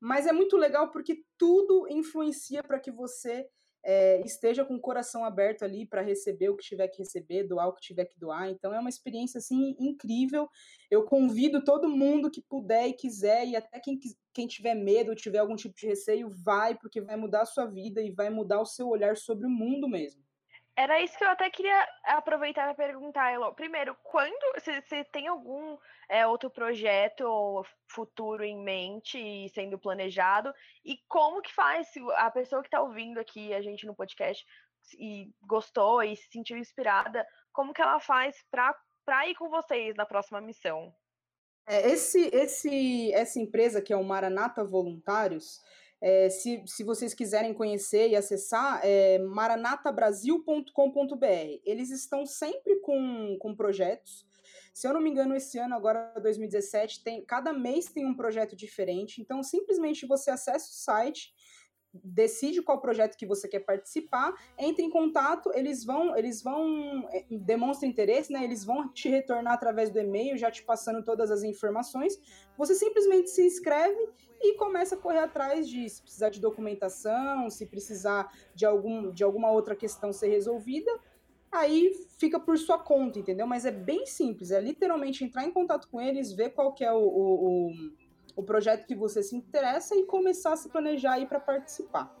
Mas 0.00 0.24
é 0.24 0.32
muito 0.32 0.56
legal 0.56 0.92
porque 0.92 1.16
tudo 1.36 1.88
influencia 1.90 2.62
para 2.62 2.78
que 2.78 2.92
você 2.92 3.44
é, 3.84 4.20
esteja 4.24 4.64
com 4.64 4.74
o 4.74 4.80
coração 4.80 5.24
aberto 5.24 5.64
ali 5.64 5.86
para 5.86 6.02
receber 6.02 6.48
o 6.48 6.56
que 6.56 6.64
tiver 6.64 6.88
que 6.88 6.98
receber, 6.98 7.44
doar 7.44 7.68
o 7.68 7.74
que 7.74 7.80
tiver 7.80 8.04
que 8.04 8.18
doar. 8.18 8.48
Então 8.50 8.72
é 8.72 8.78
uma 8.78 8.88
experiência 8.88 9.38
assim 9.38 9.74
incrível. 9.78 10.48
Eu 10.90 11.04
convido 11.04 11.64
todo 11.64 11.88
mundo 11.88 12.30
que 12.30 12.42
puder 12.42 12.88
e 12.88 12.92
quiser, 12.92 13.46
e 13.46 13.56
até 13.56 13.80
quem, 13.80 13.98
quem 14.32 14.46
tiver 14.46 14.74
medo 14.74 15.10
ou 15.10 15.16
tiver 15.16 15.38
algum 15.38 15.56
tipo 15.56 15.74
de 15.76 15.86
receio, 15.86 16.28
vai, 16.28 16.76
porque 16.76 17.00
vai 17.00 17.16
mudar 17.16 17.42
a 17.42 17.46
sua 17.46 17.66
vida 17.66 18.00
e 18.00 18.10
vai 18.10 18.30
mudar 18.30 18.60
o 18.60 18.66
seu 18.66 18.88
olhar 18.88 19.16
sobre 19.16 19.46
o 19.46 19.50
mundo 19.50 19.88
mesmo. 19.88 20.22
Era 20.76 21.00
isso 21.02 21.16
que 21.18 21.24
eu 21.24 21.28
até 21.28 21.50
queria 21.50 21.86
aproveitar 22.04 22.64
para 22.64 22.86
perguntar, 22.86 23.30
Elo. 23.30 23.54
Primeiro, 23.54 23.94
quando 24.02 24.54
você 24.54 25.04
tem 25.04 25.28
algum 25.28 25.76
é, 26.08 26.26
outro 26.26 26.50
projeto 26.50 27.62
futuro 27.88 28.42
em 28.42 28.62
mente 28.62 29.18
e 29.18 29.50
sendo 29.50 29.78
planejado? 29.78 30.52
E 30.84 30.96
como 31.08 31.42
que 31.42 31.52
faz 31.52 31.88
se 31.88 32.00
a 32.16 32.30
pessoa 32.30 32.62
que 32.62 32.68
está 32.68 32.80
ouvindo 32.80 33.18
aqui 33.18 33.52
a 33.52 33.60
gente 33.60 33.86
no 33.86 33.94
podcast 33.94 34.44
e 34.98 35.30
gostou 35.42 36.02
e 36.02 36.16
se 36.16 36.28
sentiu 36.30 36.56
inspirada, 36.56 37.26
como 37.52 37.72
que 37.72 37.82
ela 37.82 38.00
faz 38.00 38.36
para 38.50 39.28
ir 39.28 39.34
com 39.34 39.50
vocês 39.50 39.94
na 39.94 40.06
próxima 40.06 40.40
missão? 40.40 40.94
É, 41.66 41.90
esse, 41.90 42.28
esse, 42.32 43.12
essa 43.12 43.38
empresa 43.38 43.80
que 43.80 43.92
é 43.92 43.96
o 43.96 44.04
Maranata 44.04 44.64
Voluntários, 44.64 45.60
é, 46.02 46.28
se, 46.28 46.60
se 46.66 46.82
vocês 46.82 47.14
quiserem 47.14 47.54
conhecer 47.54 48.08
e 48.08 48.16
acessar, 48.16 48.80
é 48.82 49.20
maranatabrasil.com.br. 49.20 51.60
Eles 51.64 51.90
estão 51.90 52.26
sempre 52.26 52.80
com, 52.80 53.36
com 53.38 53.54
projetos. 53.54 54.26
Se 54.74 54.88
eu 54.88 54.92
não 54.92 55.00
me 55.00 55.10
engano, 55.10 55.36
esse 55.36 55.58
ano, 55.58 55.76
agora 55.76 56.12
2017, 56.20 57.04
tem, 57.04 57.24
cada 57.24 57.52
mês 57.52 57.86
tem 57.86 58.04
um 58.04 58.16
projeto 58.16 58.56
diferente. 58.56 59.20
Então, 59.20 59.44
simplesmente 59.44 60.04
você 60.04 60.32
acessa 60.32 60.70
o 60.70 60.74
site 60.74 61.32
decide 61.92 62.62
qual 62.62 62.80
projeto 62.80 63.16
que 63.16 63.26
você 63.26 63.46
quer 63.46 63.60
participar, 63.60 64.32
entre 64.58 64.82
em 64.82 64.90
contato, 64.90 65.50
eles 65.54 65.84
vão, 65.84 66.16
eles 66.16 66.42
vão 66.42 67.08
é, 67.10 67.24
demonstra 67.30 67.86
interesse, 67.86 68.32
né? 68.32 68.42
Eles 68.42 68.64
vão 68.64 68.88
te 68.88 69.08
retornar 69.08 69.52
através 69.54 69.90
do 69.90 69.98
e-mail, 69.98 70.36
já 70.36 70.50
te 70.50 70.62
passando 70.62 71.04
todas 71.04 71.30
as 71.30 71.42
informações. 71.42 72.18
Você 72.56 72.74
simplesmente 72.74 73.30
se 73.30 73.44
inscreve 73.44 74.08
e 74.40 74.54
começa 74.54 74.94
a 74.94 74.98
correr 74.98 75.20
atrás 75.20 75.68
de 75.68 75.88
se 75.88 76.02
precisar 76.02 76.30
de 76.30 76.40
documentação, 76.40 77.50
se 77.50 77.66
precisar 77.66 78.30
de 78.54 78.64
algum 78.64 79.12
de 79.12 79.22
alguma 79.22 79.50
outra 79.50 79.76
questão 79.76 80.12
ser 80.12 80.28
resolvida, 80.28 80.90
aí 81.50 81.92
fica 82.18 82.40
por 82.40 82.56
sua 82.56 82.78
conta, 82.78 83.18
entendeu? 83.18 83.46
Mas 83.46 83.66
é 83.66 83.70
bem 83.70 84.06
simples, 84.06 84.50
é 84.50 84.60
literalmente 84.60 85.22
entrar 85.22 85.44
em 85.44 85.50
contato 85.50 85.88
com 85.88 86.00
eles, 86.00 86.32
ver 86.32 86.50
qual 86.50 86.72
que 86.72 86.84
é 86.84 86.92
o, 86.92 86.96
o, 86.96 87.68
o 87.68 87.72
o 88.34 88.42
projeto 88.42 88.86
que 88.86 88.94
você 88.94 89.22
se 89.22 89.36
interessa 89.36 89.94
e 89.94 90.04
começar 90.04 90.52
a 90.52 90.56
se 90.56 90.68
planejar 90.68 91.14
aí 91.14 91.26
para 91.26 91.40
participar. 91.40 92.14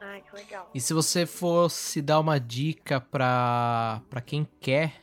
Ai, 0.00 0.22
que 0.22 0.34
legal. 0.34 0.70
E 0.74 0.80
se 0.80 0.94
você 0.94 1.26
fosse 1.26 2.00
dar 2.00 2.20
uma 2.20 2.40
dica 2.40 3.00
para 3.00 4.02
quem 4.24 4.48
quer, 4.58 5.02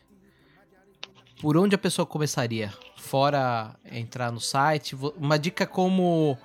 por 1.40 1.56
onde 1.56 1.76
a 1.76 1.78
pessoa 1.78 2.06
começaria? 2.06 2.74
Fora 2.98 3.76
entrar 3.86 4.32
no 4.32 4.40
site, 4.40 4.96
uma 5.16 5.38
dica 5.38 5.68
como 5.68 6.38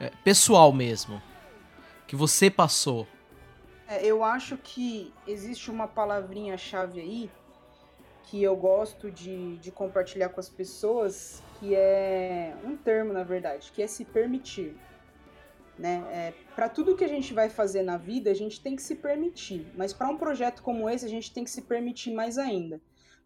é, 0.00 0.10
pessoal 0.24 0.72
mesmo, 0.72 1.20
que 2.06 2.16
você 2.16 2.50
passou. 2.50 3.06
É, 3.86 4.04
eu 4.04 4.24
acho 4.24 4.56
que 4.56 5.12
existe 5.26 5.70
uma 5.70 5.86
palavrinha-chave 5.86 7.00
aí 7.00 7.30
que 8.24 8.42
eu 8.42 8.56
gosto 8.56 9.10
de, 9.10 9.56
de 9.58 9.70
compartilhar 9.70 10.28
com 10.28 10.40
as 10.40 10.48
pessoas, 10.48 11.42
que 11.60 11.76
é 11.76 12.56
um 12.64 12.74
termo, 12.74 13.12
na 13.12 13.22
verdade, 13.22 13.70
que 13.70 13.82
é 13.82 13.86
se 13.86 14.06
permitir. 14.06 14.74
Né? 15.78 16.02
É, 16.10 16.34
para 16.54 16.68
tudo 16.68 16.96
que 16.96 17.04
a 17.04 17.08
gente 17.08 17.32
vai 17.34 17.50
fazer 17.50 17.82
na 17.82 17.98
vida, 17.98 18.30
a 18.30 18.34
gente 18.34 18.60
tem 18.60 18.74
que 18.74 18.82
se 18.82 18.96
permitir. 18.96 19.66
Mas 19.76 19.92
para 19.92 20.08
um 20.08 20.16
projeto 20.16 20.62
como 20.62 20.88
esse, 20.88 21.04
a 21.04 21.08
gente 21.08 21.32
tem 21.32 21.44
que 21.44 21.50
se 21.50 21.62
permitir 21.62 22.12
mais 22.12 22.38
ainda. 22.38 22.80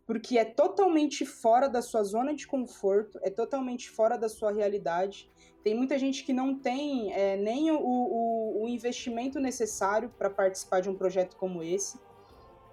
Porque 0.05 0.37
é 0.37 0.45
totalmente 0.45 1.25
fora 1.25 1.69
da 1.69 1.81
sua 1.81 2.03
zona 2.03 2.35
de 2.35 2.47
conforto, 2.47 3.19
é 3.23 3.31
totalmente 3.31 3.89
fora 3.89 4.19
da 4.19 4.29
sua 4.29 4.53
realidade. 4.53 5.31
Tem 5.63 5.75
muita 5.75 5.99
gente 5.99 6.25
que 6.25 6.33
não 6.33 6.59
tem 6.59 7.13
é, 7.15 7.37
nem 7.37 7.71
o, 7.71 7.79
o, 7.81 8.65
o 8.65 8.69
investimento 8.69 9.41
necessário 9.41 10.11
para 10.19 10.29
participar 10.29 10.81
de 10.81 10.91
um 10.91 10.95
projeto 10.95 11.37
como 11.37 11.63
esse. 11.63 11.99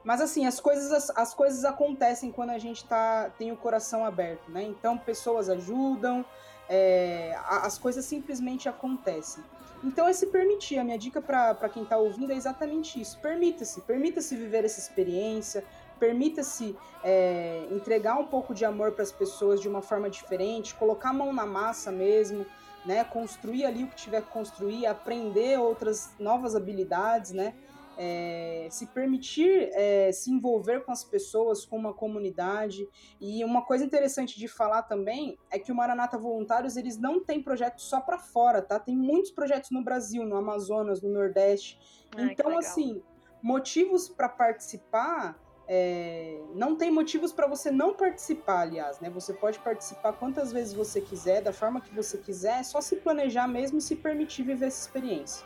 Mas 0.04 0.20
assim, 0.20 0.46
as 0.46 0.60
coisas, 0.60 0.92
as, 0.92 1.10
as, 1.16 1.34
coisas 1.34 1.64
acontecem 1.64 2.32
quando 2.32 2.50
a 2.50 2.58
gente 2.58 2.84
tá, 2.86 3.30
tem 3.38 3.52
o 3.52 3.58
coração 3.58 4.04
aberto, 4.04 4.50
né? 4.50 4.64
Então 4.64 4.98
pessoas 4.98 5.50
ajudam, 5.50 6.26
é, 6.68 7.36
as 7.46 7.78
coisas 7.78 8.06
simplesmente 8.06 8.68
acontecem. 8.68 9.44
Então 9.84 10.08
é 10.08 10.14
se 10.14 10.28
permitir. 10.28 10.78
A 10.78 10.84
minha 10.84 10.98
dica 10.98 11.22
para 11.22 11.70
quem 11.70 11.84
está 11.84 11.98
ouvindo 11.98 12.32
é 12.32 12.36
exatamente 12.36 13.00
isso. 13.02 13.20
Permita-se, 13.20 13.82
permita-se 13.82 14.36
viver 14.36 14.64
essa 14.64 14.80
experiência, 14.80 15.64
permita-se 16.00 16.76
é, 17.04 17.68
entregar 17.72 18.16
um 18.16 18.26
pouco 18.26 18.54
de 18.54 18.64
amor 18.66 18.92
para 18.92 19.04
as 19.04 19.12
pessoas 19.12 19.60
de 19.60 19.68
uma 19.68 19.82
forma 19.82 20.10
diferente, 20.10 20.74
colocar 20.76 21.10
a 21.10 21.14
mão 21.14 21.34
na 21.34 21.46
massa 21.46 21.92
mesmo, 21.92 22.46
né? 22.86 23.04
Construir 23.04 23.66
ali 23.66 23.84
o 23.84 23.88
que 23.88 23.96
tiver 23.96 24.22
que 24.22 24.30
construir, 24.30 24.86
aprender 24.86 25.60
outras 25.60 26.12
novas 26.20 26.56
habilidades, 26.56 27.32
né? 27.32 27.54
É, 27.98 28.68
se 28.70 28.88
permitir 28.88 29.70
é, 29.74 30.12
se 30.12 30.32
envolver 30.32 30.84
com 30.84 30.92
as 30.92 31.04
pessoas, 31.04 31.66
com 31.66 31.78
uma 31.78 31.94
comunidade. 31.94 32.88
E 33.20 33.44
uma 33.44 33.64
coisa 33.64 33.84
interessante 33.84 34.40
de 34.40 34.48
falar 34.48 34.84
também 34.84 35.38
é 35.52 35.60
que 35.60 35.72
o 35.72 35.76
Maranata 35.76 36.18
Voluntários 36.18 36.78
eles 36.78 36.98
não 36.98 37.24
têm 37.24 37.42
projetos 37.42 37.86
só 37.86 38.00
para 38.00 38.18
fora, 38.18 38.62
tá? 38.62 38.80
Tem 38.80 38.96
muitos 38.96 39.32
projetos 39.32 39.72
no 39.72 39.84
Brasil, 39.84 40.26
no 40.26 40.36
Amazonas, 40.36 41.02
no 41.02 41.10
Nordeste. 41.10 41.80
Ai, 42.16 42.32
então, 42.32 42.58
assim, 42.58 43.02
motivos 43.42 44.08
para 44.08 44.30
participar. 44.30 45.40
É, 45.74 46.42
não 46.54 46.76
tem 46.76 46.92
motivos 46.92 47.32
para 47.32 47.48
você 47.48 47.72
não 47.72 47.94
participar, 47.94 48.62
aliás, 48.62 49.00
né? 49.00 49.10
Você 49.12 49.34
pode 49.34 49.58
participar 49.60 50.12
quantas 50.14 50.52
vezes 50.52 50.74
você 50.74 51.00
quiser, 51.00 51.42
da 51.42 51.54
forma 51.54 51.80
que 51.80 51.96
você 51.96 52.18
quiser, 52.18 52.60
é 52.60 52.64
só 52.64 52.82
se 52.82 52.98
planejar 52.98 53.48
mesmo 53.48 53.78
e 53.78 53.82
se 53.82 53.96
permitir 53.96 54.44
viver 54.44 54.66
essa 54.66 54.82
experiência. 54.82 55.46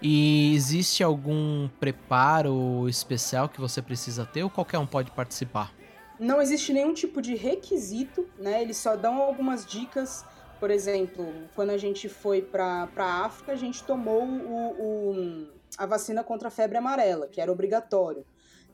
E 0.00 0.54
existe 0.54 1.02
algum 1.02 1.68
preparo 1.80 2.88
especial 2.88 3.48
que 3.48 3.60
você 3.60 3.82
precisa 3.82 4.24
ter 4.24 4.44
ou 4.44 4.50
qualquer 4.50 4.78
um 4.78 4.86
pode 4.86 5.10
participar? 5.10 5.74
Não 6.20 6.40
existe 6.40 6.72
nenhum 6.72 6.94
tipo 6.94 7.20
de 7.20 7.34
requisito, 7.34 8.28
né? 8.38 8.62
Eles 8.62 8.76
só 8.76 8.94
dão 8.94 9.20
algumas 9.20 9.66
dicas. 9.66 10.24
Por 10.60 10.70
exemplo, 10.70 11.32
quando 11.54 11.70
a 11.70 11.76
gente 11.76 12.08
foi 12.08 12.42
para 12.42 12.88
a 12.96 13.24
África, 13.24 13.52
a 13.52 13.56
gente 13.56 13.82
tomou 13.82 14.24
o, 14.24 14.70
o, 14.80 15.48
a 15.76 15.86
vacina 15.86 16.22
contra 16.22 16.48
a 16.48 16.50
febre 16.50 16.78
amarela, 16.78 17.26
que 17.26 17.40
era 17.40 17.50
obrigatório. 17.50 18.24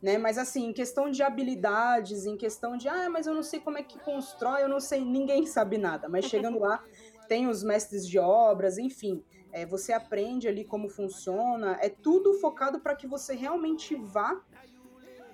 Né? 0.03 0.19
Mas 0.19 0.37
assim, 0.37 0.67
em 0.69 0.73
questão 0.75 1.11
de 1.11 1.23
habilidades, 1.23 2.27
em 2.27 2.37
questão 2.37 2.77
de, 2.77 2.87
ah, 2.89 3.09
mas 3.09 3.27
eu 3.27 3.35
não 3.35 3.43
sei 3.43 3.61
como 3.61 3.79
é 3.79 3.83
que 3.83 3.99
constrói, 3.99 4.63
eu 4.63 4.69
não 4.69 4.81
sei, 4.81 5.03
ninguém 5.03 5.45
sabe 5.49 5.79
nada. 5.79 6.07
Mas 6.07 6.27
chegando 6.27 6.59
lá, 6.59 6.83
tem 7.29 7.47
os 7.47 7.63
mestres 7.63 8.07
de 8.07 8.19
obras, 8.19 8.77
enfim 8.77 9.23
é, 9.55 9.65
você 9.65 9.93
aprende 9.93 10.49
ali 10.49 10.65
como 10.65 10.89
funciona, 10.89 11.79
é 11.81 11.89
tudo 11.89 12.35
focado 12.35 12.81
para 12.81 12.97
que 12.97 13.07
você 13.07 13.37
realmente 13.37 13.95
vá 13.95 14.43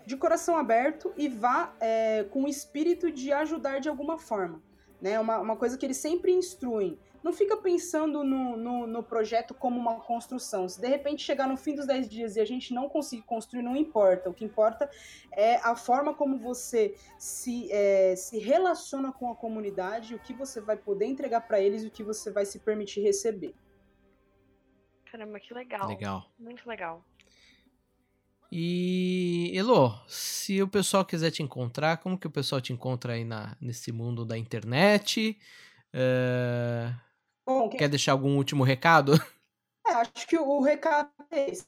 de 0.07 0.15
coração 0.15 0.59
aberto 0.59 1.11
e 1.17 1.27
vá 1.27 1.75
é, 1.81 2.25
com 2.25 2.45
o 2.45 2.49
espírito 2.49 3.11
de 3.11 3.33
ajudar 3.33 3.81
de 3.81 3.89
alguma 3.89 4.19
forma. 4.19 4.63
Né? 5.01 5.19
Uma, 5.19 5.39
uma 5.39 5.57
coisa 5.57 5.79
que 5.79 5.87
eles 5.87 5.97
sempre 5.97 6.33
instruem. 6.33 6.99
Não 7.23 7.33
fica 7.33 7.57
pensando 7.57 8.23
no, 8.23 8.57
no, 8.59 8.87
no, 8.87 9.03
projeto 9.03 9.55
como 9.55 9.79
uma 9.79 10.01
construção. 10.01 10.69
Se 10.69 10.79
de 10.79 10.89
repente 10.89 11.23
chegar 11.23 11.49
no 11.49 11.57
fim 11.57 11.75
dos 11.75 11.87
10 11.87 12.09
dias 12.09 12.37
e 12.37 12.41
a 12.41 12.45
gente 12.45 12.75
não 12.75 12.91
conseguir 12.91 13.23
construir, 13.23 13.63
não 13.63 13.77
importa. 13.77 14.29
O 14.29 14.35
que 14.35 14.45
importa 14.45 14.91
é 15.33 15.57
a 15.57 15.75
forma 15.75 16.13
como 16.13 16.39
você 16.39 16.95
se, 17.19 17.73
é, 17.73 18.15
se 18.17 18.39
relaciona 18.39 19.13
com 19.13 19.31
a 19.31 19.35
comunidade, 19.35 20.15
o 20.15 20.19
que 20.19 20.35
você 20.35 20.61
vai 20.61 20.77
poder 20.77 21.07
entregar 21.07 21.41
para 21.43 21.59
eles 21.59 21.83
e 21.83 21.87
o 21.87 21.91
que 21.91 22.03
você 22.03 22.31
vai 22.31 22.45
se 22.45 22.59
permitir 22.59 23.01
receber. 23.01 23.55
Caramba, 25.11 25.41
que 25.41 25.53
legal. 25.53 25.89
Legal. 25.89 26.31
Muito 26.39 26.69
legal. 26.69 27.05
E, 28.53 29.53
Elo, 29.55 29.95
se 30.09 30.61
o 30.63 30.69
pessoal 30.69 31.05
quiser 31.05 31.31
te 31.31 31.43
encontrar, 31.43 31.99
como 31.99 32.19
que 32.19 32.27
o 32.27 32.31
pessoal 32.31 32.61
te 32.61 32.73
encontra 32.73 33.13
aí 33.13 33.25
na, 33.25 33.57
nesse 33.61 33.93
mundo 33.93 34.25
da 34.25 34.37
internet? 34.37 35.39
Uh, 35.95 36.95
Bom, 37.47 37.69
quer 37.69 37.89
deixar 37.89 38.13
algum 38.13 38.37
último 38.37 38.65
recado? 38.65 39.13
É, 39.87 39.93
acho 39.93 40.29
que 40.29 40.39
o 40.39 40.61
recado 40.61 41.11
é 41.31 41.51
esse, 41.51 41.67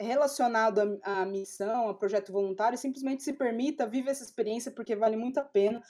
relacionado 0.00 1.00
à, 1.02 1.22
à 1.22 1.26
missão, 1.26 1.88
a 1.88 1.94
projeto 1.94 2.32
voluntário, 2.32 2.78
simplesmente 2.78 3.24
se 3.24 3.32
permita, 3.32 3.88
vive 3.88 4.08
essa 4.08 4.22
experiência 4.22 4.70
porque 4.70 4.94
vale 4.94 5.16
muito 5.16 5.38
a 5.38 5.44
pena 5.44 5.82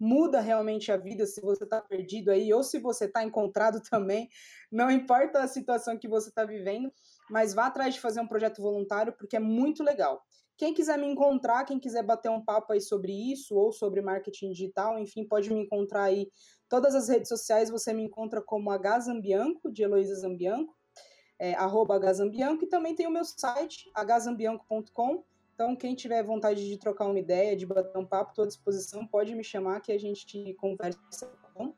muda 0.00 0.40
realmente 0.40 0.90
a 0.90 0.96
vida 0.96 1.26
se 1.26 1.42
você 1.42 1.64
está 1.64 1.80
perdido 1.80 2.30
aí 2.30 2.52
ou 2.54 2.62
se 2.62 2.78
você 2.78 3.04
está 3.04 3.22
encontrado 3.22 3.82
também. 3.88 4.30
Não 4.72 4.90
importa 4.90 5.40
a 5.40 5.48
situação 5.48 5.98
que 5.98 6.08
você 6.08 6.30
está 6.30 6.44
vivendo, 6.44 6.90
mas 7.28 7.52
vá 7.52 7.66
atrás 7.66 7.94
de 7.94 8.00
fazer 8.00 8.20
um 8.20 8.26
projeto 8.26 8.62
voluntário 8.62 9.12
porque 9.12 9.36
é 9.36 9.40
muito 9.40 9.82
legal. 9.84 10.24
Quem 10.56 10.74
quiser 10.74 10.98
me 10.98 11.06
encontrar, 11.06 11.64
quem 11.64 11.78
quiser 11.78 12.02
bater 12.02 12.30
um 12.30 12.44
papo 12.44 12.72
aí 12.72 12.80
sobre 12.80 13.12
isso 13.12 13.54
ou 13.54 13.72
sobre 13.72 14.02
marketing 14.02 14.52
digital, 14.52 14.98
enfim, 14.98 15.26
pode 15.26 15.50
me 15.50 15.60
encontrar 15.60 16.04
aí. 16.04 16.30
Todas 16.68 16.94
as 16.94 17.08
redes 17.08 17.28
sociais 17.28 17.70
você 17.70 17.94
me 17.94 18.02
encontra 18.02 18.42
como 18.42 18.70
Zambianco, 19.00 19.72
de 19.72 19.82
Heloísa 19.82 20.14
Zambianco, 20.16 20.76
é, 21.38 21.54
arroba 21.54 21.98
Zambianco, 22.12 22.64
e 22.64 22.68
também 22.68 22.94
tem 22.94 23.06
o 23.06 23.10
meu 23.10 23.24
site, 23.24 23.90
hzambianco.com, 23.96 25.24
então, 25.60 25.76
quem 25.76 25.94
tiver 25.94 26.22
vontade 26.22 26.66
de 26.66 26.78
trocar 26.78 27.04
uma 27.04 27.18
ideia, 27.18 27.54
de 27.54 27.66
bater 27.66 27.94
um 27.98 28.06
papo, 28.06 28.30
estou 28.30 28.44
à 28.44 28.48
disposição, 28.48 29.06
pode 29.06 29.34
me 29.34 29.44
chamar 29.44 29.82
que 29.82 29.92
a 29.92 30.00
gente 30.00 30.54
conversa, 30.54 31.26
tá 31.26 31.48
bom? 31.54 31.74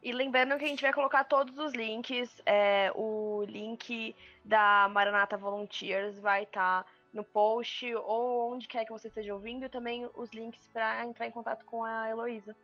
E 0.00 0.12
lembrando 0.12 0.56
que 0.56 0.64
a 0.64 0.68
gente 0.68 0.80
vai 0.80 0.92
colocar 0.92 1.24
todos 1.24 1.58
os 1.58 1.72
links, 1.72 2.40
é, 2.46 2.92
o 2.94 3.42
link 3.48 4.14
da 4.44 4.88
Maranata 4.92 5.36
Volunteers 5.36 6.20
vai 6.20 6.44
estar 6.44 6.84
tá 6.84 6.90
no 7.12 7.24
post 7.24 7.92
ou 7.96 8.52
onde 8.52 8.68
quer 8.68 8.84
que 8.84 8.92
você 8.92 9.08
esteja 9.08 9.34
ouvindo, 9.34 9.64
e 9.64 9.68
também 9.68 10.08
os 10.14 10.30
links 10.30 10.60
para 10.72 11.04
entrar 11.04 11.26
em 11.26 11.32
contato 11.32 11.64
com 11.64 11.82
a 11.82 12.08
Heloísa. 12.08 12.54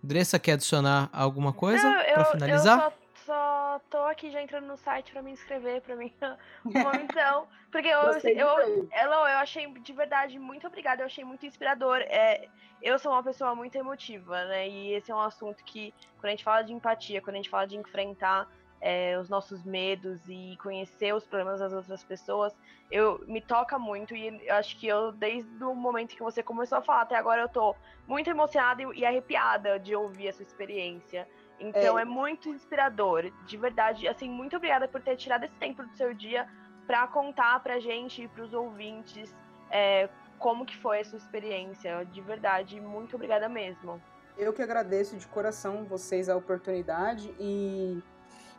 Dressa, 0.00 0.38
quer 0.38 0.52
adicionar 0.52 1.10
alguma 1.12 1.52
coisa 1.52 1.82
para 2.14 2.24
finalizar? 2.26 2.78
Eu 2.78 2.90
só 2.90 3.04
só 3.24 3.53
tô 3.78 3.98
aqui 3.98 4.30
já 4.30 4.42
entrando 4.42 4.66
no 4.66 4.76
site 4.76 5.12
para 5.12 5.22
me 5.22 5.30
inscrever 5.30 5.80
para 5.82 5.96
mim. 5.96 6.12
Então 7.04 7.46
porque 7.70 7.88
eu 7.88 8.00
eu, 8.00 8.88
eu, 8.92 9.10
eu 9.10 9.38
achei 9.38 9.66
de 9.66 9.92
verdade 9.92 10.38
muito 10.38 10.66
obrigada 10.66 11.02
eu 11.02 11.06
achei 11.06 11.24
muito 11.24 11.46
inspirador. 11.46 11.98
É, 12.02 12.48
eu 12.82 12.98
sou 12.98 13.12
uma 13.12 13.22
pessoa 13.22 13.54
muito 13.54 13.76
emotiva 13.76 14.44
né? 14.46 14.68
E 14.68 14.94
esse 14.94 15.10
é 15.10 15.14
um 15.14 15.20
assunto 15.20 15.64
que 15.64 15.92
quando 16.18 16.26
a 16.26 16.30
gente 16.30 16.44
fala 16.44 16.62
de 16.62 16.72
empatia 16.72 17.20
quando 17.20 17.34
a 17.34 17.38
gente 17.38 17.50
fala 17.50 17.66
de 17.66 17.76
enfrentar 17.76 18.48
é, 18.80 19.18
os 19.18 19.28
nossos 19.28 19.64
medos 19.64 20.20
e 20.28 20.56
conhecer 20.62 21.14
os 21.14 21.26
problemas 21.26 21.60
das 21.60 21.72
outras 21.72 22.04
pessoas 22.04 22.54
eu 22.90 23.24
me 23.26 23.40
toca 23.40 23.78
muito. 23.78 24.14
E 24.14 24.46
eu 24.46 24.54
acho 24.54 24.78
que 24.78 24.86
eu 24.86 25.10
desde 25.10 25.64
o 25.64 25.74
momento 25.74 26.14
que 26.14 26.22
você 26.22 26.42
começou 26.42 26.78
a 26.78 26.82
falar 26.82 27.02
até 27.02 27.16
agora 27.16 27.42
eu 27.42 27.48
tô 27.48 27.74
muito 28.06 28.28
emocionada 28.30 28.82
e, 28.82 29.00
e 29.00 29.06
arrepiada 29.06 29.78
de 29.78 29.96
ouvir 29.96 30.28
a 30.28 30.32
sua 30.32 30.42
experiência 30.42 31.26
então 31.68 31.98
é. 31.98 32.02
é 32.02 32.04
muito 32.04 32.48
inspirador, 32.48 33.30
de 33.46 33.56
verdade. 33.56 34.06
Assim, 34.06 34.28
muito 34.28 34.56
obrigada 34.56 34.86
por 34.86 35.00
ter 35.00 35.16
tirado 35.16 35.44
esse 35.44 35.54
tempo 35.54 35.82
do 35.82 35.96
seu 35.96 36.12
dia 36.12 36.46
para 36.86 37.06
contar 37.06 37.60
pra 37.62 37.78
gente 37.80 38.22
e 38.22 38.28
pros 38.28 38.52
ouvintes 38.52 39.34
é, 39.70 40.08
como 40.38 40.66
que 40.66 40.76
foi 40.76 41.00
a 41.00 41.04
sua 41.04 41.18
experiência. 41.18 42.04
De 42.04 42.20
verdade, 42.20 42.80
muito 42.80 43.16
obrigada 43.16 43.48
mesmo. 43.48 44.00
Eu 44.36 44.52
que 44.52 44.62
agradeço 44.62 45.16
de 45.16 45.26
coração 45.26 45.84
vocês 45.84 46.28
a 46.28 46.36
oportunidade 46.36 47.34
e 47.38 48.02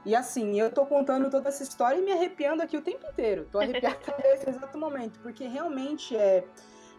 e 0.06 0.16
assim, 0.16 0.60
eu 0.60 0.72
tô 0.72 0.86
contando 0.86 1.32
toda 1.32 1.50
essa 1.50 1.64
história 1.64 1.98
e 1.98 2.02
me 2.02 2.12
arrepiando 2.12 2.62
aqui 2.62 2.78
o 2.78 2.82
tempo 2.82 3.04
inteiro. 3.08 3.48
Tô 3.52 3.58
arrepiada 3.60 3.98
nesse 4.24 4.50
exato 4.50 4.78
momento, 4.78 5.20
porque 5.20 5.48
realmente 5.48 6.16
é 6.16 6.44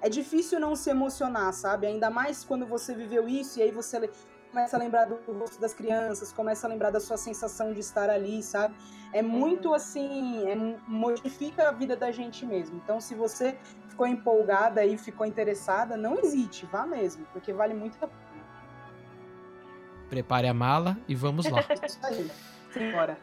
é 0.01 0.09
difícil 0.09 0.61
não 0.61 0.77
se 0.77 0.91
emocionar, 0.91 1.53
sabe? 1.53 1.87
Ainda 1.87 2.11
mais 2.11 2.45
quando 2.45 2.67
você 2.67 2.95
viveu 2.95 3.29
isso 3.29 3.59
e 3.59 3.63
aí 3.63 3.71
você 3.71 4.11
começa 4.57 4.75
a 4.75 4.81
lembrar 4.81 5.05
do 5.05 5.17
rosto 5.39 5.61
das 5.61 5.75
crianças, 5.75 6.33
começa 6.33 6.67
a 6.67 6.71
lembrar 6.71 6.91
da 6.91 6.99
sua 6.99 7.19
sensação 7.19 7.75
de 7.75 7.81
estar 7.81 8.09
ali, 8.09 8.43
sabe? 8.43 8.75
É 9.13 9.21
muito 9.21 9.69
uhum. 9.69 9.75
assim, 9.75 10.49
é, 10.49 10.57
modifica 10.89 11.69
a 11.69 11.73
vida 11.73 11.95
da 11.95 12.11
gente 12.11 12.47
mesmo. 12.47 12.81
Então, 12.83 12.99
se 12.99 13.15
você 13.15 13.59
ficou 13.87 14.07
empolgada 14.07 14.83
e 14.83 14.97
ficou 14.97 15.27
interessada, 15.27 15.95
não 15.95 16.19
hesite, 16.19 16.65
vá 16.73 16.87
mesmo, 16.87 17.27
porque 17.35 17.53
vale 17.53 17.75
muito 17.75 18.03
a 18.03 18.09
pena. 18.09 18.47
Prepare 20.09 20.49
a 20.49 20.55
mala 20.55 20.97
e 21.07 21.15
vamos 21.15 21.45
lá. 21.45 21.63
Aí. 22.05 22.31
Simbora. 22.73 23.19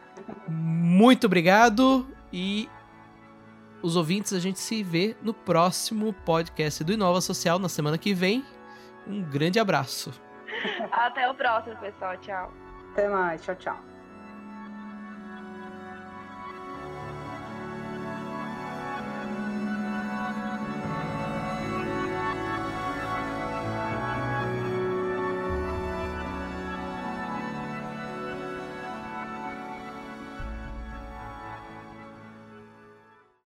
Muito 0.47 1.25
obrigado 1.25 2.07
e 2.31 2.69
os 3.81 3.95
ouvintes, 3.95 4.33
a 4.33 4.39
gente 4.39 4.59
se 4.59 4.83
vê 4.83 5.15
no 5.23 5.33
próximo 5.33 6.13
podcast 6.13 6.83
do 6.83 6.93
Inova 6.93 7.21
Social 7.21 7.57
na 7.57 7.69
semana 7.69 7.97
que 7.97 8.13
vem. 8.13 8.45
Um 9.07 9.23
grande 9.23 9.57
abraço. 9.57 10.13
Até 10.91 11.29
o 11.29 11.33
próximo, 11.33 11.75
pessoal. 11.77 12.17
Tchau. 12.17 12.51
Até 12.91 13.07
mais. 13.07 13.43
Tchau, 13.43 13.55
tchau. 13.55 13.92